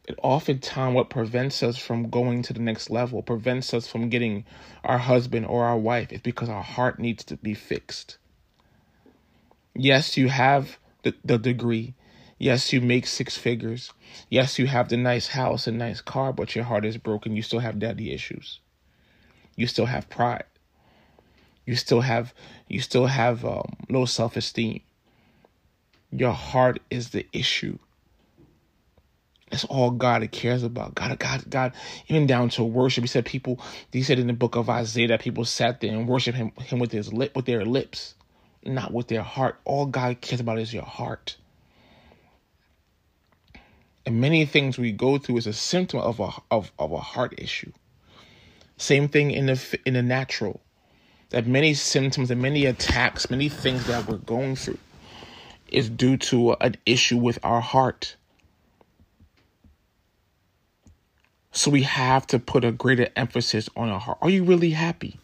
it 0.07 0.19
oftentimes 0.21 0.95
what 0.95 1.09
prevents 1.09 1.63
us 1.63 1.77
from 1.77 2.09
going 2.09 2.41
to 2.43 2.53
the 2.53 2.59
next 2.59 2.89
level, 2.89 3.21
prevents 3.23 3.73
us 3.73 3.87
from 3.87 4.09
getting 4.09 4.45
our 4.83 4.97
husband 4.99 5.45
or 5.47 5.65
our 5.65 5.77
wife, 5.77 6.11
is 6.11 6.21
because 6.21 6.49
our 6.49 6.63
heart 6.63 6.99
needs 6.99 7.23
to 7.25 7.37
be 7.37 7.53
fixed. 7.53 8.17
Yes, 9.73 10.15
you 10.17 10.29
have 10.29 10.77
the, 11.03 11.13
the 11.23 11.37
degree. 11.37 11.95
Yes, 12.37 12.71
you 12.71 12.81
make 12.81 13.07
six 13.07 13.37
figures. 13.37 13.91
Yes, 14.29 14.59
you 14.59 14.67
have 14.67 14.89
the 14.89 14.97
nice 14.97 15.27
house 15.29 15.67
and 15.67 15.77
nice 15.77 16.01
car, 16.01 16.33
but 16.33 16.55
your 16.55 16.65
heart 16.65 16.85
is 16.85 16.97
broken. 16.97 17.35
You 17.35 17.41
still 17.41 17.59
have 17.59 17.79
daddy 17.79 18.13
issues. 18.13 18.59
You 19.55 19.67
still 19.67 19.85
have 19.85 20.09
pride. 20.09 20.43
You 21.65 21.75
still 21.75 22.01
have 22.01 22.33
you 22.67 22.79
still 22.79 23.07
have 23.07 23.43
um, 23.43 23.75
low 23.89 24.05
self 24.05 24.37
esteem. 24.37 24.81
Your 26.11 26.31
heart 26.33 26.79
is 26.89 27.09
the 27.09 27.25
issue. 27.33 27.79
That's 29.51 29.65
all 29.65 29.91
God 29.91 30.27
cares 30.31 30.63
about. 30.63 30.95
God, 30.95 31.19
God, 31.19 31.49
God, 31.49 31.73
even 32.08 32.25
down 32.25 32.49
to 32.49 32.63
worship. 32.63 33.03
He 33.03 33.08
said 33.08 33.25
people, 33.25 33.60
he 33.91 34.03
said 34.03 34.19
in 34.19 34.27
the 34.27 34.34
book 34.34 34.55
of 34.55 34.69
Isaiah 34.69 35.10
that 35.10 35.21
people 35.21 35.45
sat 35.45 35.81
there 35.81 35.91
and 35.91 36.08
worship 36.08 36.36
him, 36.36 36.51
him 36.60 36.79
with 36.79 36.91
his 36.91 37.13
lip, 37.13 37.36
with 37.36 37.45
their 37.45 37.63
lips, 37.63 38.15
not 38.65 38.91
with 38.91 39.08
their 39.08 39.21
heart. 39.21 39.60
All 39.63 39.86
God 39.86 40.19
cares 40.21 40.41
about 40.41 40.60
is 40.60 40.73
your 40.73 40.84
heart. 40.84 41.38
And 44.05 44.19
many 44.19 44.45
things 44.45 44.77
we 44.77 44.91
go 44.91 45.17
through 45.17 45.38
is 45.38 45.47
a 45.47 45.53
symptom 45.53 45.99
of 45.99 46.19
a 46.19 46.31
of, 46.51 46.71
of 46.77 46.91
a 46.91 46.97
heart 46.97 47.36
issue. 47.38 47.71
Same 48.77 49.08
thing 49.08 49.31
in 49.31 49.45
the 49.47 49.79
in 49.86 49.93
the 49.93 50.03
natural. 50.03 50.62
That 51.29 51.47
many 51.47 51.73
symptoms 51.73 52.29
and 52.29 52.41
many 52.41 52.65
attacks, 52.65 53.29
many 53.29 53.49
things 53.49 53.86
that 53.88 54.08
we're 54.08 54.17
going 54.17 54.55
through 54.55 54.77
is 55.69 55.89
due 55.89 56.17
to 56.17 56.53
an 56.62 56.77
issue 56.86 57.17
with 57.17 57.39
our 57.43 57.62
heart. 57.62 58.15
So 61.55 61.71
we 61.71 61.83
have 61.83 62.27
to 62.27 62.39
put 62.39 62.65
a 62.65 62.71
greater 62.73 63.09
emphasis 63.15 63.69
on 63.77 63.89
our 63.89 63.99
heart. 63.99 64.19
Are 64.21 64.29
you 64.29 64.43
really 64.43 64.71
happy? 64.71 65.19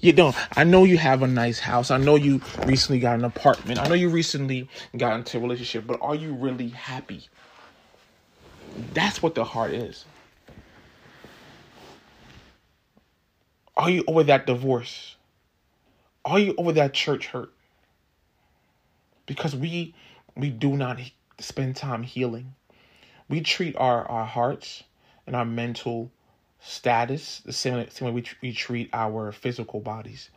You 0.00 0.14
don't. 0.14 0.36
I 0.56 0.64
know 0.64 0.84
you 0.84 0.98
have 0.98 1.22
a 1.22 1.28
nice 1.28 1.60
house. 1.60 1.90
I 1.90 1.98
know 1.98 2.16
you 2.16 2.42
recently 2.64 3.00
got 3.00 3.16
an 3.18 3.24
apartment. 3.24 3.80
I 3.80 3.88
know 3.88 3.94
you 3.94 4.08
recently 4.10 4.68
got 4.96 5.16
into 5.16 5.38
a 5.38 5.40
relationship, 5.40 5.86
but 5.86 6.00
are 6.02 6.14
you 6.14 6.34
really 6.34 6.70
happy? 6.70 7.28
That's 8.94 9.22
what 9.22 9.34
the 9.34 9.44
heart 9.44 9.72
is. 9.74 10.06
Are 13.76 13.90
you 13.90 14.04
over 14.08 14.24
that 14.24 14.46
divorce? 14.46 15.16
Are 16.24 16.38
you 16.38 16.54
over 16.58 16.72
that 16.72 16.94
church 16.94 17.28
hurt? 17.28 17.52
Because 19.26 19.56
we 19.56 19.94
we 20.36 20.50
do 20.50 20.76
not 20.76 21.00
spend 21.38 21.76
time 21.76 22.04
healing 22.04 22.54
We 23.28 23.42
treat 23.42 23.76
our, 23.76 24.06
our 24.06 24.26
hearts 24.26 24.84
and 25.26 25.34
our 25.34 25.44
mental 25.44 26.10
status 26.60 27.40
the 27.44 27.52
same, 27.52 27.88
same 27.90 28.06
way 28.06 28.12
we, 28.14 28.24
we 28.42 28.52
treat 28.52 28.90
our 28.92 29.32
physical 29.32 29.80
bodies. 29.80 30.30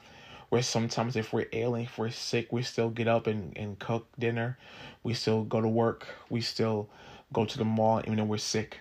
Where 0.50 0.64
sometimes 0.64 1.16
if 1.16 1.32
we're 1.32 1.48
ailing, 1.54 1.86
if 1.86 1.98
we're 1.98 2.10
sick, 2.10 2.52
we 2.52 2.64
still 2.64 2.90
get 2.90 3.08
up 3.08 3.28
and, 3.28 3.56
and 3.56 3.78
cook 3.78 4.08
dinner. 4.18 4.58
We 5.04 5.14
still 5.14 5.44
go 5.44 5.62
to 5.62 5.68
work. 5.68 6.08
We 6.30 6.42
still 6.42 6.90
go 7.32 7.46
to 7.46 7.58
the 7.58 7.66
mall 7.66 8.02
even 8.06 8.18
though 8.18 8.24
we're 8.24 8.38
sick. 8.40 8.80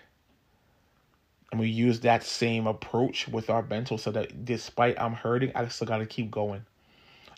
And 1.50 1.60
we 1.60 1.68
use 1.68 2.00
that 2.00 2.22
same 2.22 2.66
approach 2.66 3.28
with 3.28 3.50
our 3.50 3.62
mental 3.62 3.98
so 3.98 4.10
that 4.12 4.44
despite 4.44 5.00
I'm 5.00 5.14
hurting, 5.14 5.52
I 5.54 5.68
still 5.68 5.86
got 5.86 5.98
to 5.98 6.06
keep 6.06 6.30
going. 6.30 6.64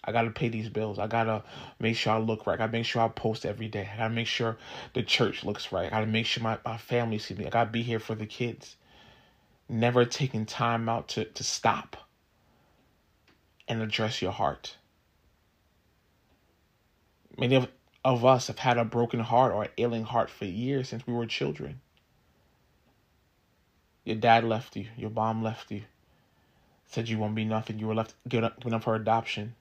I 0.04 0.12
gotta 0.12 0.30
pay 0.30 0.48
these 0.48 0.68
bills. 0.68 0.98
I 0.98 1.06
gotta 1.06 1.42
make 1.78 1.96
sure 1.96 2.14
I 2.14 2.18
look 2.18 2.46
right. 2.46 2.54
I 2.54 2.56
gotta 2.56 2.72
make 2.72 2.86
sure 2.86 3.02
I 3.02 3.08
post 3.08 3.44
every 3.44 3.68
day. 3.68 3.88
I 3.92 3.98
gotta 3.98 4.14
make 4.14 4.26
sure 4.26 4.56
the 4.94 5.02
church 5.02 5.44
looks 5.44 5.72
right. 5.72 5.86
I 5.86 5.90
gotta 5.90 6.06
make 6.06 6.26
sure 6.26 6.42
my, 6.42 6.58
my 6.64 6.78
family 6.78 7.18
sees 7.18 7.38
me. 7.38 7.46
I 7.46 7.50
gotta 7.50 7.70
be 7.70 7.82
here 7.82 8.00
for 8.00 8.14
the 8.14 8.26
kids. 8.26 8.76
Never 9.68 10.04
taking 10.04 10.46
time 10.46 10.88
out 10.88 11.08
to, 11.08 11.24
to 11.26 11.44
stop 11.44 11.96
and 13.68 13.82
address 13.82 14.22
your 14.22 14.32
heart. 14.32 14.76
Many 17.36 17.54
of, 17.54 17.68
of 18.04 18.24
us 18.24 18.46
have 18.48 18.58
had 18.58 18.78
a 18.78 18.84
broken 18.84 19.20
heart 19.20 19.52
or 19.52 19.64
an 19.64 19.70
ailing 19.78 20.04
heart 20.04 20.30
for 20.30 20.46
years 20.46 20.88
since 20.88 21.06
we 21.06 21.12
were 21.12 21.26
children. 21.26 21.80
Your 24.04 24.16
dad 24.16 24.44
left 24.44 24.76
you, 24.76 24.86
your 24.96 25.10
mom 25.10 25.42
left 25.42 25.70
you, 25.70 25.82
said 26.86 27.08
you 27.08 27.18
won't 27.18 27.34
be 27.34 27.44
nothing. 27.44 27.78
You 27.78 27.86
were 27.86 27.94
left 27.94 28.14
up, 28.32 28.58
given 28.58 28.74
up 28.74 28.82
for 28.82 28.94
adoption 28.94 29.54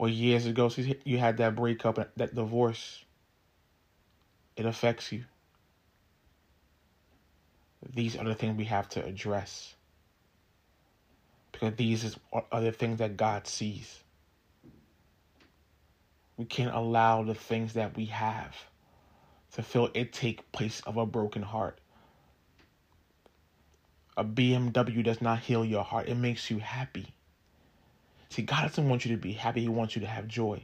or 0.00 0.08
years 0.08 0.46
ago 0.46 0.70
so 0.70 0.80
you 1.04 1.18
had 1.18 1.36
that 1.36 1.54
breakup, 1.54 1.96
that 2.16 2.34
divorce, 2.34 3.04
it 4.56 4.64
affects 4.64 5.12
you. 5.12 5.24
These 7.94 8.16
are 8.16 8.24
the 8.24 8.34
things 8.34 8.56
we 8.56 8.64
have 8.64 8.88
to 8.90 9.04
address. 9.04 9.74
Because 11.52 11.74
these 11.74 12.16
are 12.32 12.62
the 12.62 12.72
things 12.72 13.00
that 13.00 13.18
God 13.18 13.46
sees. 13.46 14.02
We 16.38 16.46
can't 16.46 16.74
allow 16.74 17.22
the 17.22 17.34
things 17.34 17.74
that 17.74 17.94
we 17.94 18.06
have 18.06 18.56
to 19.52 19.62
feel 19.62 19.90
it 19.92 20.14
take 20.14 20.50
place 20.50 20.80
of 20.86 20.96
a 20.96 21.04
broken 21.04 21.42
heart. 21.42 21.78
A 24.16 24.24
BMW 24.24 25.04
does 25.04 25.20
not 25.20 25.40
heal 25.40 25.62
your 25.62 25.84
heart. 25.84 26.08
It 26.08 26.14
makes 26.14 26.50
you 26.50 26.58
happy. 26.58 27.08
See, 28.30 28.42
God 28.42 28.62
doesn't 28.62 28.88
want 28.88 29.04
you 29.04 29.14
to 29.14 29.20
be 29.20 29.32
happy, 29.32 29.62
He 29.62 29.68
wants 29.68 29.96
you 29.96 30.00
to 30.02 30.06
have 30.06 30.28
joy. 30.28 30.62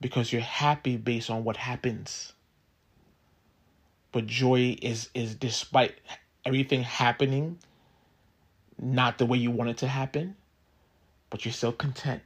Because 0.00 0.32
you're 0.32 0.42
happy 0.42 0.96
based 0.96 1.30
on 1.30 1.42
what 1.42 1.56
happens. 1.56 2.34
But 4.12 4.26
joy 4.26 4.76
is 4.82 5.08
is 5.14 5.34
despite 5.34 5.94
everything 6.44 6.82
happening 6.82 7.58
not 8.78 9.16
the 9.16 9.24
way 9.24 9.38
you 9.38 9.50
want 9.50 9.70
it 9.70 9.78
to 9.78 9.86
happen, 9.88 10.36
but 11.30 11.44
you're 11.44 11.52
still 11.52 11.72
content. 11.72 12.20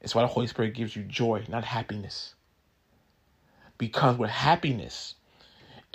It's 0.00 0.14
why 0.14 0.22
the 0.22 0.28
Holy 0.28 0.48
Spirit 0.48 0.74
gives 0.74 0.94
you 0.96 1.02
joy, 1.04 1.44
not 1.48 1.64
happiness. 1.64 2.34
Because 3.78 4.18
with 4.18 4.30
happiness, 4.30 5.14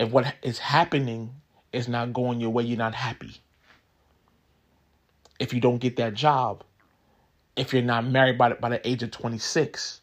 if 0.00 0.10
what 0.10 0.34
is 0.42 0.58
happening 0.58 1.34
is 1.72 1.86
not 1.86 2.12
going 2.12 2.40
your 2.40 2.50
way, 2.50 2.64
you're 2.64 2.78
not 2.78 2.94
happy 2.94 3.42
if 5.38 5.52
you 5.52 5.60
don't 5.60 5.78
get 5.78 5.96
that 5.96 6.14
job, 6.14 6.64
if 7.56 7.72
you're 7.72 7.82
not 7.82 8.06
married 8.06 8.38
by 8.38 8.50
the, 8.50 8.54
by 8.56 8.68
the 8.68 8.86
age 8.88 9.02
of 9.02 9.10
26, 9.10 10.00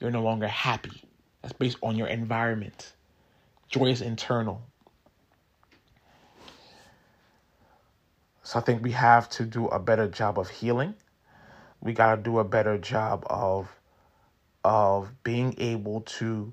you're 0.00 0.10
no 0.10 0.22
longer 0.22 0.48
happy. 0.48 1.02
That's 1.42 1.52
based 1.52 1.78
on 1.82 1.96
your 1.96 2.06
environment. 2.08 2.92
Joy 3.68 3.86
is 3.86 4.00
internal. 4.00 4.62
So 8.42 8.58
I 8.58 8.62
think 8.62 8.82
we 8.82 8.92
have 8.92 9.28
to 9.30 9.44
do 9.44 9.68
a 9.68 9.78
better 9.78 10.06
job 10.06 10.38
of 10.38 10.50
healing. 10.50 10.94
We 11.80 11.92
got 11.92 12.16
to 12.16 12.22
do 12.22 12.38
a 12.38 12.44
better 12.44 12.78
job 12.78 13.26
of 13.28 13.68
of 14.64 15.12
being 15.22 15.54
able 15.58 16.00
to 16.00 16.52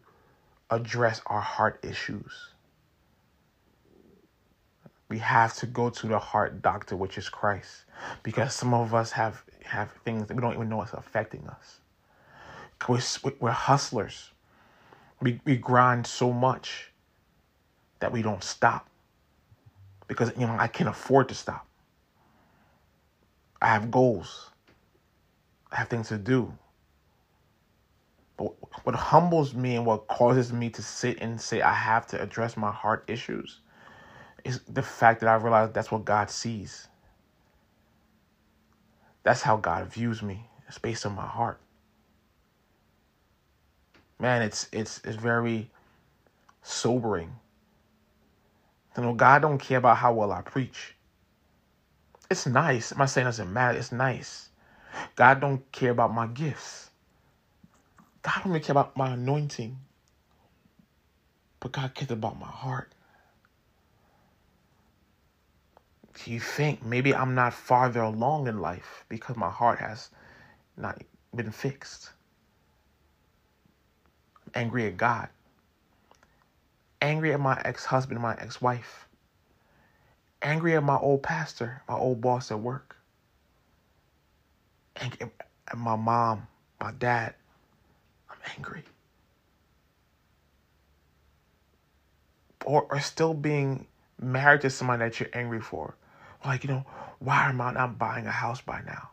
address 0.69 1.21
our 1.27 1.39
heart 1.39 1.79
issues 1.83 2.49
we 5.11 5.17
have 5.17 5.53
to 5.55 5.65
go 5.65 5.89
to 5.89 6.07
the 6.07 6.17
heart 6.17 6.61
doctor, 6.61 6.95
which 6.95 7.17
is 7.17 7.27
Christ, 7.27 7.83
because 8.23 8.55
some 8.55 8.73
of 8.73 8.95
us 8.95 9.11
have 9.11 9.43
have 9.65 9.91
things 10.05 10.27
that 10.27 10.35
we 10.35 10.41
don't 10.41 10.53
even 10.53 10.69
know 10.69 10.81
it's 10.81 10.93
affecting 10.93 11.45
us. 11.47 11.81
We're, 12.87 13.33
we're 13.41 13.51
hustlers. 13.51 14.31
We 15.21 15.41
we 15.43 15.57
grind 15.57 16.07
so 16.07 16.31
much 16.31 16.91
that 17.99 18.13
we 18.13 18.21
don't 18.21 18.41
stop 18.41 18.87
because 20.07 20.31
you 20.37 20.47
know 20.47 20.55
I 20.57 20.67
can't 20.67 20.89
afford 20.89 21.27
to 21.27 21.35
stop. 21.35 21.67
I 23.61 23.67
have 23.67 23.91
goals. 23.91 24.49
I 25.73 25.75
have 25.75 25.89
things 25.89 26.07
to 26.07 26.17
do. 26.17 26.53
But 28.37 28.53
what 28.85 28.95
humbles 28.95 29.53
me 29.53 29.75
and 29.75 29.85
what 29.85 30.07
causes 30.07 30.53
me 30.53 30.69
to 30.69 30.81
sit 30.81 31.19
and 31.19 31.39
say 31.39 31.61
I 31.61 31.73
have 31.73 32.07
to 32.07 32.21
address 32.21 32.55
my 32.55 32.71
heart 32.71 33.03
issues 33.07 33.59
is 34.43 34.59
the 34.61 34.81
fact 34.81 35.21
that 35.21 35.29
I 35.29 35.35
realize 35.35 35.71
that's 35.71 35.91
what 35.91 36.05
God 36.05 36.29
sees. 36.29 36.87
That's 39.23 39.41
how 39.41 39.57
God 39.57 39.87
views 39.87 40.21
me. 40.21 40.49
It's 40.67 40.77
based 40.77 41.05
on 41.05 41.15
my 41.15 41.25
heart. 41.25 41.59
Man, 44.19 44.41
it's 44.41 44.67
it's 44.71 45.01
it's 45.03 45.15
very 45.15 45.69
sobering. 46.61 47.31
You 48.95 49.03
know, 49.03 49.13
God 49.13 49.41
don't 49.41 49.57
care 49.57 49.77
about 49.77 49.97
how 49.97 50.13
well 50.13 50.31
I 50.31 50.41
preach. 50.41 50.95
It's 52.29 52.45
nice. 52.45 52.91
I'm 52.91 52.99
not 52.99 53.09
saying 53.09 53.27
it 53.27 53.29
doesn't 53.29 53.51
matter. 53.51 53.77
It's 53.77 53.91
nice. 53.91 54.49
God 55.15 55.41
don't 55.41 55.69
care 55.71 55.91
about 55.91 56.13
my 56.13 56.27
gifts. 56.27 56.89
God 58.21 58.33
don't 58.43 58.53
really 58.53 58.63
care 58.63 58.73
about 58.73 58.95
my 58.95 59.13
anointing. 59.13 59.77
But 61.59 61.71
God 61.73 61.93
cares 61.93 62.11
about 62.11 62.39
my 62.39 62.47
heart. 62.47 62.90
You 66.25 66.39
think 66.39 66.83
maybe 66.83 67.15
I'm 67.15 67.35
not 67.35 67.53
farther 67.53 68.01
along 68.01 68.47
in 68.47 68.59
life 68.59 69.05
because 69.09 69.35
my 69.35 69.49
heart 69.49 69.79
has 69.79 70.09
not 70.77 71.01
been 71.35 71.51
fixed. 71.51 72.11
Angry 74.53 74.87
at 74.87 74.97
God. 74.97 75.29
Angry 77.01 77.33
at 77.33 77.39
my 77.39 77.59
ex 77.63 77.85
husband, 77.85 78.19
my 78.19 78.35
ex 78.35 78.61
wife. 78.61 79.07
Angry 80.41 80.75
at 80.75 80.83
my 80.83 80.97
old 80.97 81.23
pastor, 81.23 81.81
my 81.87 81.95
old 81.95 82.21
boss 82.21 82.51
at 82.51 82.59
work. 82.59 82.97
Angry 84.97 85.29
at 85.67 85.77
my 85.77 85.95
mom, 85.95 86.47
my 86.79 86.91
dad. 86.91 87.35
I'm 88.29 88.37
angry. 88.57 88.83
Or, 92.65 92.85
or 92.89 92.99
still 92.99 93.33
being 93.33 93.87
married 94.19 94.61
to 94.61 94.69
someone 94.69 94.99
that 94.99 95.19
you're 95.19 95.29
angry 95.33 95.61
for 95.61 95.95
like, 96.45 96.63
you 96.63 96.69
know, 96.69 96.85
why 97.19 97.49
am 97.49 97.61
I 97.61 97.71
not 97.71 97.97
buying 97.97 98.27
a 98.27 98.31
house 98.31 98.61
by 98.61 98.81
now? 98.85 99.09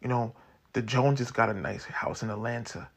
You 0.00 0.08
know, 0.08 0.34
the 0.72 0.82
Joneses 0.82 1.30
got 1.30 1.48
a 1.48 1.54
nice 1.54 1.84
house 1.84 2.22
in 2.22 2.30
Atlanta. 2.30 2.88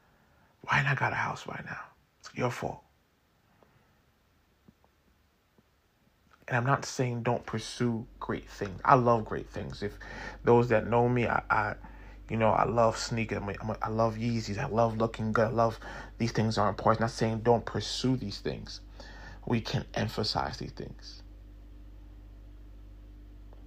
Why 0.62 0.84
not 0.84 0.99
got 0.99 1.12
a 1.12 1.15
house 1.15 1.43
by 1.45 1.62
now? 1.65 1.80
It's 2.19 2.30
your 2.36 2.51
fault. 2.51 2.82
And 6.47 6.58
I'm 6.58 6.65
not 6.65 6.86
saying 6.86 7.23
don't 7.23 7.45
pursue 7.45 8.06
great 8.19 8.49
things. 8.49 8.80
I 8.84 8.95
love 8.95 9.25
great 9.25 9.49
things. 9.49 9.82
If 9.82 9.93
those 10.43 10.67
that 10.69 10.88
know 10.88 11.08
me, 11.08 11.27
I, 11.27 11.41
I 11.49 11.75
you 12.30 12.38
know, 12.38 12.51
I 12.51 12.65
love 12.65 12.97
sneakers. 12.97 13.41
I, 13.41 13.75
I 13.82 13.89
love 13.89 14.15
Yeezys. 14.15 14.58
I 14.58 14.67
love 14.67 14.97
looking 14.97 15.34
good. 15.34 15.47
I 15.47 15.51
love 15.51 15.80
these 16.17 16.32
things 16.32 16.58
are 16.58 16.69
important. 16.69 17.01
I'm 17.01 17.06
not 17.06 17.12
saying 17.12 17.39
don't 17.39 17.65
pursue 17.65 18.15
these 18.15 18.39
things. 18.39 18.82
We 19.45 19.60
can 19.60 19.86
emphasize 19.93 20.58
these 20.58 20.71
things. 20.71 21.21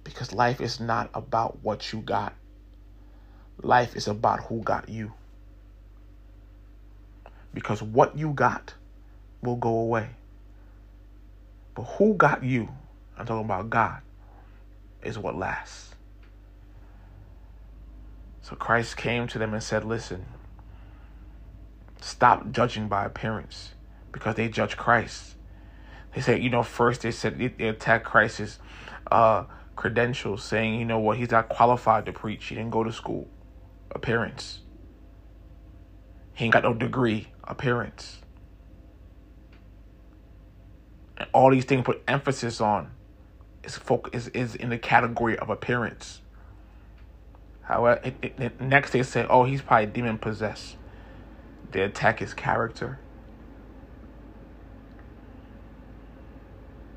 Because 0.05 0.31
life 0.31 0.61
is 0.61 0.79
not 0.79 1.09
about 1.13 1.61
what 1.61 1.91
you 1.91 1.99
got, 1.99 2.33
life 3.61 3.97
is 3.97 4.07
about 4.07 4.45
who 4.45 4.61
got 4.61 4.87
you. 4.87 5.11
Because 7.53 7.81
what 7.81 8.17
you 8.17 8.31
got 8.31 8.75
will 9.41 9.57
go 9.57 9.77
away. 9.77 10.11
But 11.73 11.83
who 11.83 12.13
got 12.13 12.43
you, 12.43 12.69
I'm 13.17 13.25
talking 13.25 13.43
about 13.43 13.69
God, 13.69 14.01
is 15.03 15.17
what 15.17 15.35
lasts. 15.35 15.95
So 18.41 18.55
Christ 18.55 18.95
came 18.95 19.27
to 19.27 19.39
them 19.39 19.53
and 19.53 19.63
said, 19.63 19.83
Listen, 19.83 20.25
stop 21.99 22.51
judging 22.51 22.87
by 22.87 23.05
appearance 23.05 23.73
because 24.11 24.35
they 24.35 24.47
judge 24.47 24.77
Christ. 24.77 25.35
They 26.13 26.21
said, 26.21 26.41
you 26.41 26.49
know, 26.49 26.63
first 26.63 27.01
they 27.01 27.11
said 27.11 27.37
they 27.37 27.67
attacked 27.67 28.05
Christ's 28.05 28.59
uh, 29.11 29.43
credentials 29.75 30.43
saying, 30.43 30.79
you 30.79 30.85
know 30.85 30.99
what, 30.99 31.17
he's 31.17 31.31
not 31.31 31.49
qualified 31.49 32.05
to 32.05 32.13
preach. 32.13 32.45
He 32.45 32.55
didn't 32.55 32.71
go 32.71 32.83
to 32.83 32.91
school. 32.91 33.27
Appearance. 33.91 34.59
He 36.33 36.45
ain't 36.45 36.53
got 36.53 36.63
no 36.63 36.73
degree. 36.73 37.27
appearance. 37.43 38.19
And 41.17 41.29
all 41.33 41.51
these 41.51 41.65
things 41.65 41.83
put 41.85 42.03
emphasis 42.07 42.59
on 42.59 42.91
is 43.63 43.77
folk 43.77 44.09
is, 44.13 44.27
is 44.29 44.55
in 44.55 44.69
the 44.69 44.77
category 44.77 45.37
of 45.37 45.49
appearance. 45.49 46.21
However, 47.61 48.01
it, 48.03 48.15
it, 48.21 48.39
it, 48.39 48.61
next 48.61 48.91
they 48.91 49.03
say, 49.03 49.25
oh, 49.29 49.43
he's 49.45 49.61
probably 49.61 49.87
demon 49.87 50.17
possessed. 50.17 50.75
They 51.71 51.81
attack 51.81 52.19
his 52.19 52.33
character, 52.33 52.99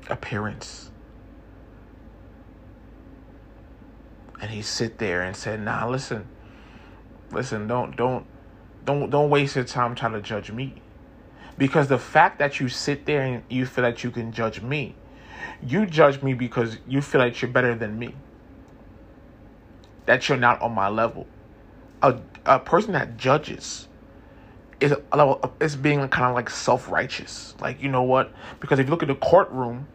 appearance. 0.09 0.91
And 4.41 4.51
he 4.51 4.61
sit 4.61 4.97
there 4.99 5.21
and 5.21 5.35
said, 5.35 5.61
nah, 5.61 5.87
listen, 5.87 6.27
listen, 7.31 7.67
don't, 7.67 7.95
don't, 7.95 8.25
don't, 8.85 9.09
don't 9.09 9.29
waste 9.29 9.55
your 9.55 9.65
time 9.65 9.95
trying 9.95 10.13
to 10.13 10.21
judge 10.21 10.51
me. 10.51 10.81
Because 11.57 11.89
the 11.89 11.99
fact 11.99 12.39
that 12.39 12.59
you 12.59 12.69
sit 12.69 13.05
there 13.05 13.21
and 13.21 13.43
you 13.49 13.65
feel 13.65 13.83
that 13.83 14.03
you 14.03 14.11
can 14.11 14.31
judge 14.31 14.61
me, 14.61 14.95
you 15.61 15.85
judge 15.85 16.23
me 16.23 16.33
because 16.33 16.77
you 16.87 17.01
feel 17.01 17.19
like 17.19 17.41
you're 17.41 17.51
better 17.51 17.75
than 17.75 17.99
me 17.99 18.15
that 20.09 20.27
you're 20.27 20.39
not 20.39 20.59
on 20.59 20.73
my 20.73 20.89
level. 20.89 21.27
A, 22.01 22.19
a 22.43 22.59
person 22.59 22.93
that 22.93 23.15
judges 23.17 23.87
is 24.79 24.93
is 25.59 25.75
being 25.75 25.99
kind 26.09 26.25
of 26.25 26.33
like 26.33 26.49
self 26.49 26.89
righteous. 26.89 27.53
Like 27.61 27.79
you 27.79 27.89
know 27.89 28.01
what? 28.01 28.33
Because 28.59 28.79
if 28.79 28.87
you 28.87 28.89
look 28.89 29.03
at 29.03 29.07
the 29.07 29.15
courtroom, 29.15 29.87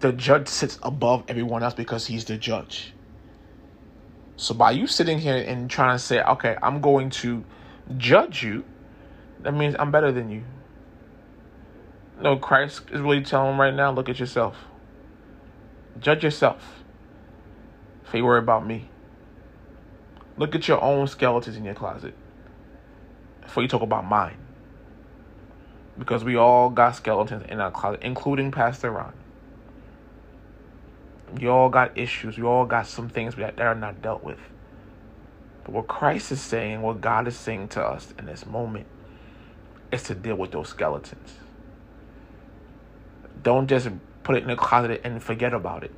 the 0.00 0.10
judge 0.10 0.48
sits 0.48 0.78
above 0.82 1.24
everyone 1.28 1.62
else 1.62 1.74
because 1.74 2.06
he's 2.06 2.24
the 2.24 2.38
judge. 2.38 2.94
So 4.36 4.54
by 4.54 4.72
you 4.72 4.86
sitting 4.86 5.18
here 5.18 5.36
and 5.36 5.70
trying 5.70 5.96
to 5.96 6.02
say, 6.02 6.22
okay, 6.22 6.56
I'm 6.62 6.80
going 6.80 7.10
to 7.10 7.44
judge 7.96 8.42
you, 8.42 8.64
that 9.40 9.52
means 9.52 9.76
I'm 9.78 9.90
better 9.90 10.10
than 10.12 10.30
you. 10.30 10.44
No, 12.20 12.36
Christ 12.36 12.82
is 12.90 13.00
really 13.00 13.22
telling 13.22 13.58
right 13.58 13.74
now, 13.74 13.92
look 13.92 14.08
at 14.08 14.18
yourself. 14.18 14.56
Judge 16.00 16.24
yourself. 16.24 16.82
If 18.04 18.14
you 18.14 18.24
worry 18.24 18.38
about 18.38 18.66
me. 18.66 18.88
Look 20.36 20.54
at 20.54 20.66
your 20.66 20.82
own 20.82 21.06
skeletons 21.06 21.56
in 21.56 21.64
your 21.64 21.74
closet 21.74 22.14
before 23.42 23.62
you 23.62 23.68
talk 23.68 23.82
about 23.82 24.04
mine. 24.04 24.38
Because 25.98 26.24
we 26.24 26.36
all 26.36 26.70
got 26.70 26.96
skeletons 26.96 27.44
in 27.48 27.60
our 27.60 27.70
closet, 27.70 28.00
including 28.02 28.50
Pastor 28.50 28.90
Ron. 28.90 29.12
You 31.38 31.50
all 31.50 31.68
got 31.68 31.96
issues. 31.96 32.36
You 32.36 32.48
all 32.48 32.66
got 32.66 32.86
some 32.86 33.08
things 33.08 33.34
that, 33.36 33.56
that 33.56 33.66
are 33.66 33.74
not 33.74 34.02
dealt 34.02 34.22
with. 34.22 34.38
But 35.64 35.72
what 35.72 35.88
Christ 35.88 36.32
is 36.32 36.40
saying, 36.40 36.82
what 36.82 37.00
God 37.00 37.28
is 37.28 37.36
saying 37.36 37.68
to 37.68 37.82
us 37.82 38.12
in 38.18 38.26
this 38.26 38.46
moment, 38.46 38.86
is 39.90 40.02
to 40.04 40.14
deal 40.14 40.36
with 40.36 40.52
those 40.52 40.68
skeletons. 40.68 41.34
Don't 43.42 43.66
just 43.66 43.88
put 44.22 44.36
it 44.36 44.42
in 44.42 44.48
the 44.48 44.56
closet 44.56 45.00
and 45.04 45.22
forget 45.22 45.52
about 45.52 45.84
it. 45.84 45.92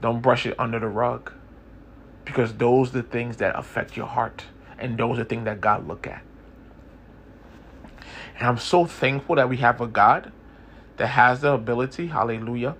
Don't 0.00 0.20
brush 0.20 0.46
it 0.46 0.54
under 0.58 0.78
the 0.78 0.88
rug 0.88 1.32
because 2.24 2.54
those 2.54 2.90
are 2.90 3.02
the 3.02 3.02
things 3.02 3.38
that 3.38 3.58
affect 3.58 3.96
your 3.96 4.06
heart 4.06 4.44
and 4.78 4.98
those 4.98 5.18
are 5.18 5.22
the 5.22 5.28
things 5.28 5.44
that 5.44 5.60
God 5.60 5.86
look 5.86 6.06
at. 6.06 6.22
And 8.38 8.48
I'm 8.48 8.58
so 8.58 8.84
thankful 8.84 9.36
that 9.36 9.48
we 9.48 9.58
have 9.58 9.80
a 9.80 9.86
God 9.86 10.32
that 10.96 11.08
has 11.08 11.40
the 11.40 11.52
ability, 11.52 12.08
hallelujah, 12.08 12.76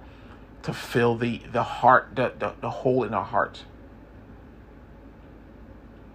to 0.63 0.73
fill 0.73 1.17
the 1.17 1.43
the 1.53 1.63
heart, 1.63 2.11
the, 2.15 2.33
the, 2.39 2.55
the 2.61 2.71
hole 2.71 3.05
in 3.05 3.15
our 3.15 3.25
heart. 3.25 3.65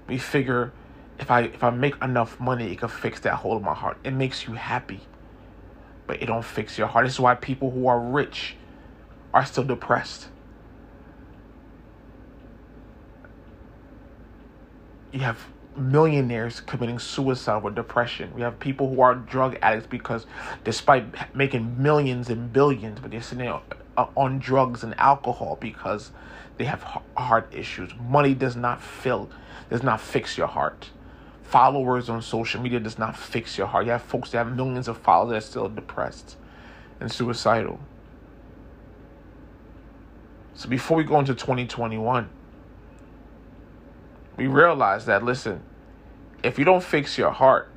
We 0.08 0.18
figure 0.18 0.72
if 1.20 1.30
I 1.32 1.42
if 1.42 1.64
I 1.64 1.70
make 1.70 2.02
enough 2.02 2.40
money, 2.40 2.72
it 2.72 2.80
can 2.80 2.90
fix 2.90 3.20
that 3.22 3.36
hole 3.36 3.58
in 3.58 3.64
my 3.64 3.74
heart. 3.74 3.98
It 4.04 4.12
makes 4.12 4.48
you 4.48 4.54
happy. 4.54 5.02
But 6.06 6.22
it 6.22 6.28
don't 6.28 6.46
fix 6.46 6.78
your 6.78 6.88
heart. 6.88 7.06
This 7.06 7.16
is 7.16 7.20
why 7.20 7.36
people 7.36 7.72
who 7.72 7.88
are 7.88 8.00
rich 8.00 8.56
are 9.34 9.46
still 9.46 9.66
depressed 9.66 10.30
you 15.12 15.20
have 15.24 15.48
millionaires 15.76 16.60
committing 16.60 17.00
suicide 17.00 17.64
with 17.64 17.76
depression. 17.76 18.34
We 18.34 18.42
have 18.42 18.60
people 18.60 18.94
who 18.94 19.02
are 19.02 19.16
drug 19.16 19.58
addicts 19.62 19.88
because 19.88 20.26
despite 20.64 21.36
making 21.36 21.82
millions 21.82 22.30
and 22.30 22.52
billions, 22.52 23.00
but 23.00 23.12
they're 23.12 23.22
sitting 23.22 23.48
on 23.98 24.40
drugs 24.40 24.84
and 24.84 24.98
alcohol 25.00 25.58
because 25.60 26.12
they 26.58 26.66
have 26.66 26.84
heart 27.16 27.52
issues. 27.54 27.92
Money 28.00 28.34
does 28.34 28.56
not 28.56 28.82
fill, 28.82 29.30
does 29.70 29.84
not 29.84 30.00
fix 30.00 30.38
your 30.38 30.48
heart. 30.48 30.90
Followers 31.44 32.10
on 32.10 32.22
social 32.22 32.62
media 32.62 32.80
does 32.80 32.98
not 32.98 33.18
fix 33.18 33.58
your 33.58 33.68
heart. 33.68 33.86
You 33.86 33.92
have 33.92 34.02
folks 34.02 34.32
that 34.32 34.40
have 34.40 34.56
millions 34.56 34.88
of 34.88 34.98
followers 34.98 35.30
that 35.30 35.38
are 35.38 35.42
still 35.42 35.70
depressed 35.70 36.36
and 37.00 37.12
suicidal. 37.12 37.80
So 40.56 40.68
before 40.68 40.98
we 40.98 41.04
go 41.04 41.20
into 41.20 41.34
2021, 41.36 42.30
we 44.38 44.48
realize 44.48 45.06
that 45.06 45.24
listen, 45.24 45.62
if 46.44 46.60
you 46.60 46.66
don't 46.66 46.84
fix 46.84 47.18
your 47.18 47.32
heart, 47.32 47.70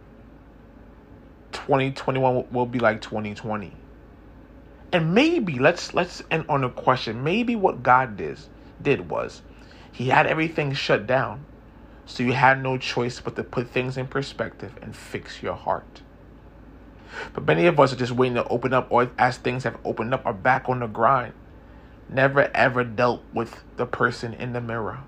2021 1.52 2.46
will 2.50 2.66
be 2.66 2.78
like 2.78 3.00
2020. 3.00 3.72
And 4.92 5.14
maybe 5.14 5.58
let's 5.58 5.94
let's 5.94 6.22
end 6.30 6.46
on 6.48 6.64
a 6.64 6.70
question. 6.70 7.22
Maybe 7.22 7.54
what 7.54 7.82
God 7.82 8.16
did 8.16 8.38
did 8.82 9.08
was 9.08 9.42
he 9.92 10.08
had 10.08 10.26
everything 10.26 10.72
shut 10.72 11.06
down. 11.06 11.44
So 12.06 12.24
you 12.24 12.32
had 12.32 12.60
no 12.60 12.76
choice 12.76 13.20
but 13.20 13.36
to 13.36 13.44
put 13.44 13.68
things 13.70 13.96
in 13.96 14.08
perspective 14.08 14.72
and 14.82 14.96
fix 14.96 15.42
your 15.42 15.54
heart. 15.54 16.02
But 17.32 17.44
many 17.44 17.66
of 17.66 17.78
us 17.78 17.92
are 17.92 17.96
just 17.96 18.12
waiting 18.12 18.34
to 18.34 18.46
open 18.48 18.72
up, 18.72 18.88
or 18.90 19.10
as 19.18 19.36
things 19.36 19.64
have 19.64 19.78
opened 19.84 20.14
up, 20.14 20.26
are 20.26 20.32
back 20.32 20.68
on 20.68 20.80
the 20.80 20.86
grind. 20.86 21.34
Never 22.08 22.50
ever 22.54 22.82
dealt 22.82 23.22
with 23.32 23.62
the 23.76 23.86
person 23.86 24.34
in 24.34 24.52
the 24.52 24.60
mirror. 24.60 25.00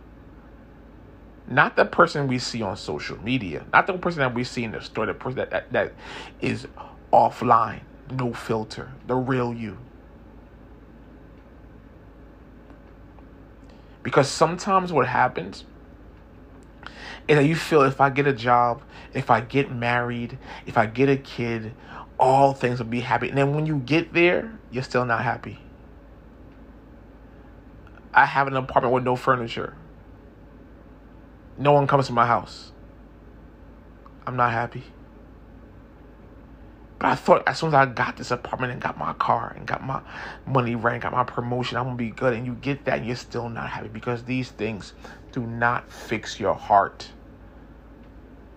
Not 1.49 1.75
the 1.75 1.85
person 1.85 2.29
we 2.29 2.39
see 2.39 2.63
on 2.63 2.77
social 2.77 3.21
media, 3.21 3.65
not 3.73 3.89
the 3.89 3.95
person 3.99 4.21
that 4.21 4.35
we 4.35 4.45
see 4.45 4.63
in 4.63 4.71
the 4.71 4.81
store, 4.81 5.07
the 5.07 5.15
person 5.15 5.39
that, 5.39 5.51
that, 5.51 5.73
that 5.73 5.93
is 6.41 6.69
offline, 7.13 7.81
no 8.11 8.33
filter, 8.33 8.93
the 9.07 9.15
real 9.15 9.53
you. 9.53 9.79
Because 14.03 14.29
sometimes 14.29 14.93
what 14.93 15.07
happens 15.07 15.65
is 17.29 17.37
that 17.37 17.45
you 17.45 17.55
feel 17.55 17.83
if 17.83 18.01
I 18.01 18.11
get 18.11 18.27
a 18.27 18.33
job, 18.33 18.83
if 19.15 19.31
I 19.31 19.41
get 19.41 19.71
married, 19.71 20.39
if 20.67 20.77
I 20.77 20.87
get 20.87 21.09
a 21.09 21.17
kid, 21.17 21.73
all 22.19 22.53
things 22.53 22.79
will 22.79 22.87
be 22.87 23.01
happy. 23.01 23.29
And 23.29 23.39
then 23.39 23.55
when 23.55 23.67
you 23.67 23.79
get 23.79 24.13
there, 24.13 24.59
you're 24.71 24.83
still 24.83 25.05
not 25.05 25.23
happy. 25.23 25.59
I 28.13 28.27
have 28.27 28.47
an 28.49 28.57
apartment 28.57 28.93
with 28.93 29.05
no 29.05 29.17
furniture 29.17 29.77
no 31.59 31.73
one 31.73 31.87
comes 31.87 32.07
to 32.07 32.13
my 32.13 32.27
house. 32.27 32.73
I'm 34.27 34.37
not 34.37 34.53
happy. 34.53 34.85
But 37.03 37.11
I 37.11 37.15
thought 37.17 37.43
as 37.49 37.59
soon 37.59 37.71
as 37.71 37.75
I 37.75 37.87
got 37.87 38.17
this 38.17 38.31
apartment 38.31 38.73
and 38.73 38.81
got 38.81 38.97
my 38.97 39.13
car 39.15 39.55
and 39.57 39.67
got 39.67 39.83
my 39.83 40.01
money 40.47 40.77
rank, 40.77 41.03
got 41.03 41.11
my 41.11 41.25
promotion, 41.25 41.77
I'm 41.77 41.87
gonna 41.87 41.97
be 41.97 42.11
good. 42.11 42.33
And 42.33 42.47
you 42.47 42.55
get 42.55 42.85
that, 42.85 42.99
and 42.99 43.07
you're 43.09 43.17
still 43.17 43.49
not 43.49 43.71
happy 43.71 43.89
because 43.89 44.23
these 44.23 44.53
things 44.53 44.93
do 45.33 45.41
not 45.45 45.91
fix 45.91 46.39
your 46.39 46.55
heart. 46.55 47.11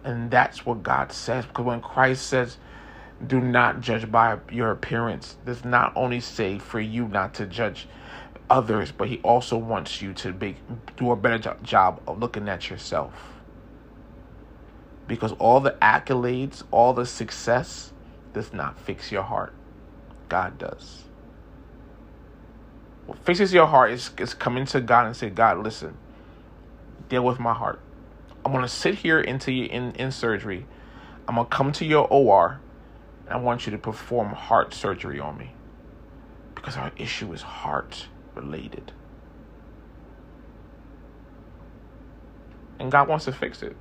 And 0.03 0.29
that's 0.29 0.63
what 0.63 0.83
God 0.83 1.11
says. 1.11 1.47
Because 1.47 1.65
when 1.65 1.81
Christ 1.81 2.27
says, 2.27 2.59
do 3.25 3.41
not 3.41 3.81
judge 3.81 4.11
by 4.11 4.37
your 4.51 4.69
appearance, 4.69 5.37
does 5.43 5.65
not 5.65 5.91
only 5.95 6.19
say 6.19 6.59
for 6.59 6.79
you 6.79 7.07
not 7.07 7.33
to 7.33 7.47
judge 7.47 7.87
others, 8.47 8.91
but 8.91 9.07
he 9.07 9.17
also 9.23 9.57
wants 9.57 10.03
you 10.03 10.13
to 10.13 10.31
be, 10.31 10.57
do 10.97 11.09
a 11.09 11.15
better 11.15 11.55
job 11.63 11.99
of 12.07 12.19
looking 12.19 12.47
at 12.47 12.69
yourself. 12.69 13.41
Because 15.07 15.31
all 15.39 15.59
the 15.61 15.71
accolades, 15.81 16.61
all 16.69 16.93
the 16.93 17.07
success 17.07 17.91
does 18.35 18.53
not 18.53 18.77
fix 18.79 19.11
your 19.11 19.23
heart. 19.23 19.53
God 20.29 20.59
does. 20.59 21.05
What 23.07 23.17
fixes 23.19 23.53
your 23.53 23.65
heart 23.67 23.91
is, 23.91 24.11
is 24.19 24.33
coming 24.33 24.65
to 24.67 24.81
God 24.81 25.07
and 25.07 25.15
say, 25.15 25.29
God, 25.29 25.59
listen, 25.59 25.97
deal 27.09 27.23
with 27.23 27.39
my 27.39 27.53
heart. 27.53 27.79
I'm 28.45 28.51
gonna 28.51 28.67
sit 28.67 28.95
here 28.95 29.19
into 29.19 29.51
in, 29.51 29.93
in 29.93 30.11
surgery. 30.11 30.65
I'm 31.27 31.35
gonna 31.35 31.47
come 31.47 31.71
to 31.73 31.85
your 31.85 32.07
OR 32.11 32.59
and 33.25 33.33
I 33.33 33.37
want 33.37 33.65
you 33.65 33.71
to 33.71 33.77
perform 33.77 34.33
heart 34.33 34.73
surgery 34.73 35.19
on 35.19 35.37
me. 35.37 35.53
Because 36.53 36.77
our 36.77 36.91
issue 36.97 37.31
is 37.33 37.41
heart 37.41 38.07
related. 38.35 38.91
And 42.79 42.91
God 42.91 43.07
wants 43.07 43.25
to 43.25 43.31
fix 43.31 43.63
it. 43.63 43.77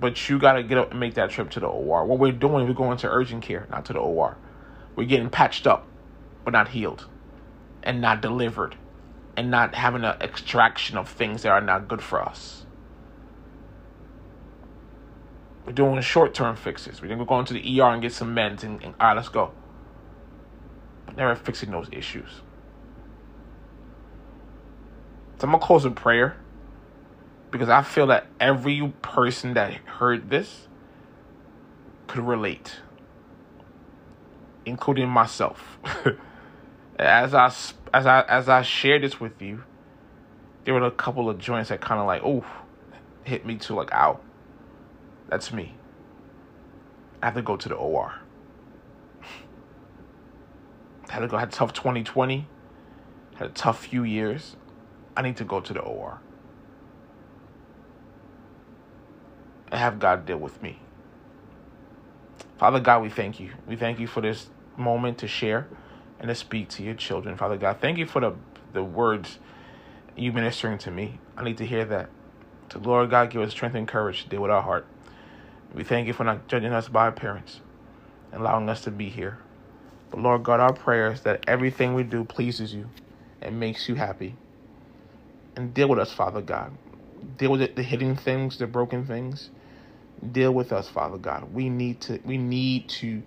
But 0.00 0.28
you 0.28 0.38
got 0.38 0.54
to 0.54 0.62
get 0.62 0.78
up 0.78 0.92
and 0.92 1.00
make 1.00 1.14
that 1.14 1.30
trip 1.30 1.50
to 1.50 1.60
the 1.60 1.66
OR. 1.66 2.04
What 2.04 2.18
we're 2.18 2.32
doing, 2.32 2.66
we're 2.66 2.74
going 2.74 2.98
to 2.98 3.08
urgent 3.08 3.42
care, 3.42 3.66
not 3.70 3.84
to 3.86 3.92
the 3.92 3.98
OR. 3.98 4.36
We're 4.94 5.06
getting 5.06 5.30
patched 5.30 5.66
up, 5.66 5.86
but 6.44 6.52
not 6.52 6.68
healed, 6.68 7.06
and 7.82 8.00
not 8.00 8.20
delivered, 8.20 8.76
and 9.36 9.50
not 9.50 9.74
having 9.74 10.04
an 10.04 10.16
extraction 10.20 10.96
of 10.96 11.08
things 11.08 11.42
that 11.42 11.50
are 11.50 11.60
not 11.60 11.88
good 11.88 12.02
for 12.02 12.22
us. 12.22 12.66
We're 15.66 15.72
doing 15.72 16.00
short 16.00 16.32
term 16.32 16.56
fixes. 16.56 17.02
We're 17.02 17.14
going 17.24 17.44
to 17.46 17.54
the 17.54 17.80
ER 17.80 17.90
and 17.90 18.00
get 18.00 18.12
some 18.12 18.34
meds 18.34 18.62
and, 18.62 18.82
and 18.82 18.94
all 18.98 19.08
right, 19.08 19.16
let's 19.16 19.28
go. 19.28 19.52
But 21.04 21.16
never 21.16 21.34
fixing 21.34 21.70
those 21.70 21.88
issues. 21.92 22.30
So 25.38 25.44
I'm 25.44 25.50
going 25.50 25.60
to 25.60 25.66
close 25.66 25.84
in 25.84 25.94
prayer 25.94 26.36
because 27.50 27.68
I 27.68 27.82
feel 27.82 28.06
that 28.08 28.26
every 28.40 28.92
person 29.02 29.54
that 29.54 29.72
heard 29.74 30.30
this 30.30 30.68
could 32.06 32.26
relate, 32.26 32.76
including 34.66 35.08
myself. 35.08 35.78
as 36.98 37.34
I 37.34 37.52
as 37.94 38.06
I 38.06 38.22
as 38.22 38.48
I 38.48 38.62
shared 38.62 39.02
this 39.02 39.20
with 39.20 39.40
you, 39.40 39.64
there 40.64 40.74
were 40.74 40.84
a 40.84 40.90
couple 40.90 41.30
of 41.30 41.38
joints 41.38 41.70
that 41.70 41.80
kind 41.80 42.00
of 42.00 42.06
like, 42.06 42.22
oh, 42.24 42.44
hit 43.24 43.46
me 43.46 43.56
too. 43.56 43.74
like, 43.74 43.92
ow. 43.92 44.20
That's 45.28 45.52
me. 45.52 45.74
I 47.22 47.26
have 47.26 47.34
to 47.34 47.42
go 47.42 47.56
to 47.56 47.68
the 47.68 47.74
OR. 47.74 48.14
had 51.08 51.20
to 51.20 51.28
go. 51.28 51.36
Had 51.36 51.48
a 51.48 51.52
tough 51.52 51.72
2020. 51.72 52.46
Had 53.36 53.48
a 53.48 53.52
tough 53.52 53.86
few 53.86 54.04
years. 54.04 54.56
I 55.16 55.22
need 55.22 55.36
to 55.36 55.44
go 55.44 55.60
to 55.60 55.72
the 55.72 55.80
OR. 55.80 56.20
And 59.70 59.80
have 59.80 59.98
God 59.98 60.26
deal 60.26 60.38
with 60.38 60.62
me. 60.62 60.80
Father 62.58 62.80
God, 62.80 63.02
we 63.02 63.10
thank 63.10 63.40
you. 63.40 63.52
We 63.66 63.76
thank 63.76 64.00
you 64.00 64.06
for 64.06 64.20
this 64.22 64.48
moment 64.76 65.18
to 65.18 65.28
share 65.28 65.68
and 66.20 66.28
to 66.28 66.34
speak 66.34 66.68
to 66.70 66.82
your 66.82 66.94
children. 66.94 67.36
Father 67.36 67.56
God, 67.58 67.78
thank 67.80 67.98
you 67.98 68.06
for 68.06 68.20
the 68.20 68.34
the 68.72 68.84
words 68.84 69.38
you 70.16 70.32
ministering 70.32 70.78
to 70.78 70.90
me. 70.90 71.20
I 71.36 71.44
need 71.44 71.58
to 71.58 71.66
hear 71.66 71.84
that. 71.86 72.10
To 72.70 72.78
Lord 72.78 73.10
God, 73.10 73.30
give 73.30 73.42
us 73.42 73.52
strength 73.52 73.74
and 73.76 73.88
courage 73.88 74.24
to 74.24 74.28
deal 74.30 74.42
with 74.42 74.50
our 74.50 74.62
heart. 74.62 74.86
We 75.74 75.84
thank 75.84 76.06
you 76.06 76.12
for 76.14 76.24
not 76.24 76.48
judging 76.48 76.72
us 76.72 76.88
by 76.88 77.02
our 77.06 77.12
parents 77.12 77.60
and 78.32 78.42
allowing 78.42 78.68
us 78.68 78.82
to 78.82 78.90
be 78.90 79.08
here. 79.10 79.38
But 80.10 80.20
Lord 80.20 80.44
God, 80.44 80.60
our 80.60 80.72
prayer 80.72 81.12
is 81.12 81.22
that 81.22 81.44
everything 81.48 81.94
we 81.94 82.02
do 82.04 82.24
pleases 82.24 82.74
you 82.74 82.90
and 83.42 83.60
makes 83.60 83.88
you 83.88 83.96
happy. 83.96 84.36
And 85.56 85.74
deal 85.74 85.88
with 85.88 85.98
us, 85.98 86.12
Father 86.12 86.42
God. 86.42 86.72
Deal 87.36 87.52
with 87.52 87.74
the 87.76 87.82
hidden 87.82 88.16
things, 88.16 88.58
the 88.58 88.66
broken 88.66 89.06
things. 89.06 89.50
Deal 90.32 90.52
with 90.52 90.72
us, 90.72 90.88
Father 90.88 91.18
God. 91.18 91.52
We 91.52 91.68
need 91.68 92.00
to 92.02 92.20
we 92.24 92.38
need 92.38 92.88
to 92.90 93.22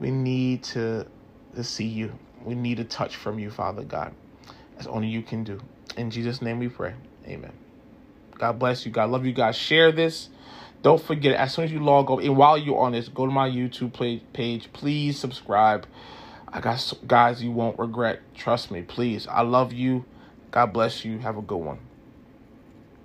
we 0.00 0.10
need 0.10 0.62
to 0.64 1.06
to 1.54 1.64
see 1.64 1.86
you. 1.86 2.12
We 2.44 2.54
need 2.54 2.80
a 2.80 2.84
touch 2.84 3.16
from 3.16 3.38
you, 3.38 3.50
Father 3.50 3.82
God. 3.82 4.14
As 4.78 4.86
only 4.86 5.08
you 5.08 5.22
can 5.22 5.44
do. 5.44 5.60
In 5.96 6.10
Jesus' 6.10 6.40
name 6.40 6.58
we 6.58 6.68
pray. 6.68 6.94
Amen. 7.26 7.52
God 8.38 8.58
bless 8.58 8.86
you. 8.86 8.92
God 8.92 9.10
love 9.10 9.26
you 9.26 9.32
guys. 9.32 9.56
Share 9.56 9.92
this. 9.92 10.28
Don't 10.82 11.02
forget, 11.02 11.34
as 11.34 11.54
soon 11.54 11.64
as 11.64 11.72
you 11.72 11.80
log 11.80 12.08
on, 12.08 12.22
and 12.22 12.36
while 12.36 12.56
you're 12.56 12.78
on 12.78 12.92
this, 12.92 13.08
go 13.08 13.26
to 13.26 13.32
my 13.32 13.48
YouTube 13.48 13.92
page. 14.32 14.72
Please 14.72 15.18
subscribe. 15.18 15.86
I 16.46 16.60
got 16.60 16.92
guys 17.06 17.42
you 17.42 17.50
won't 17.50 17.78
regret. 17.78 18.20
Trust 18.34 18.70
me, 18.70 18.82
please. 18.82 19.26
I 19.26 19.42
love 19.42 19.72
you. 19.72 20.04
God 20.52 20.72
bless 20.72 21.04
you. 21.04 21.18
Have 21.18 21.36
a 21.36 21.42
good 21.42 21.56
one. 21.56 21.80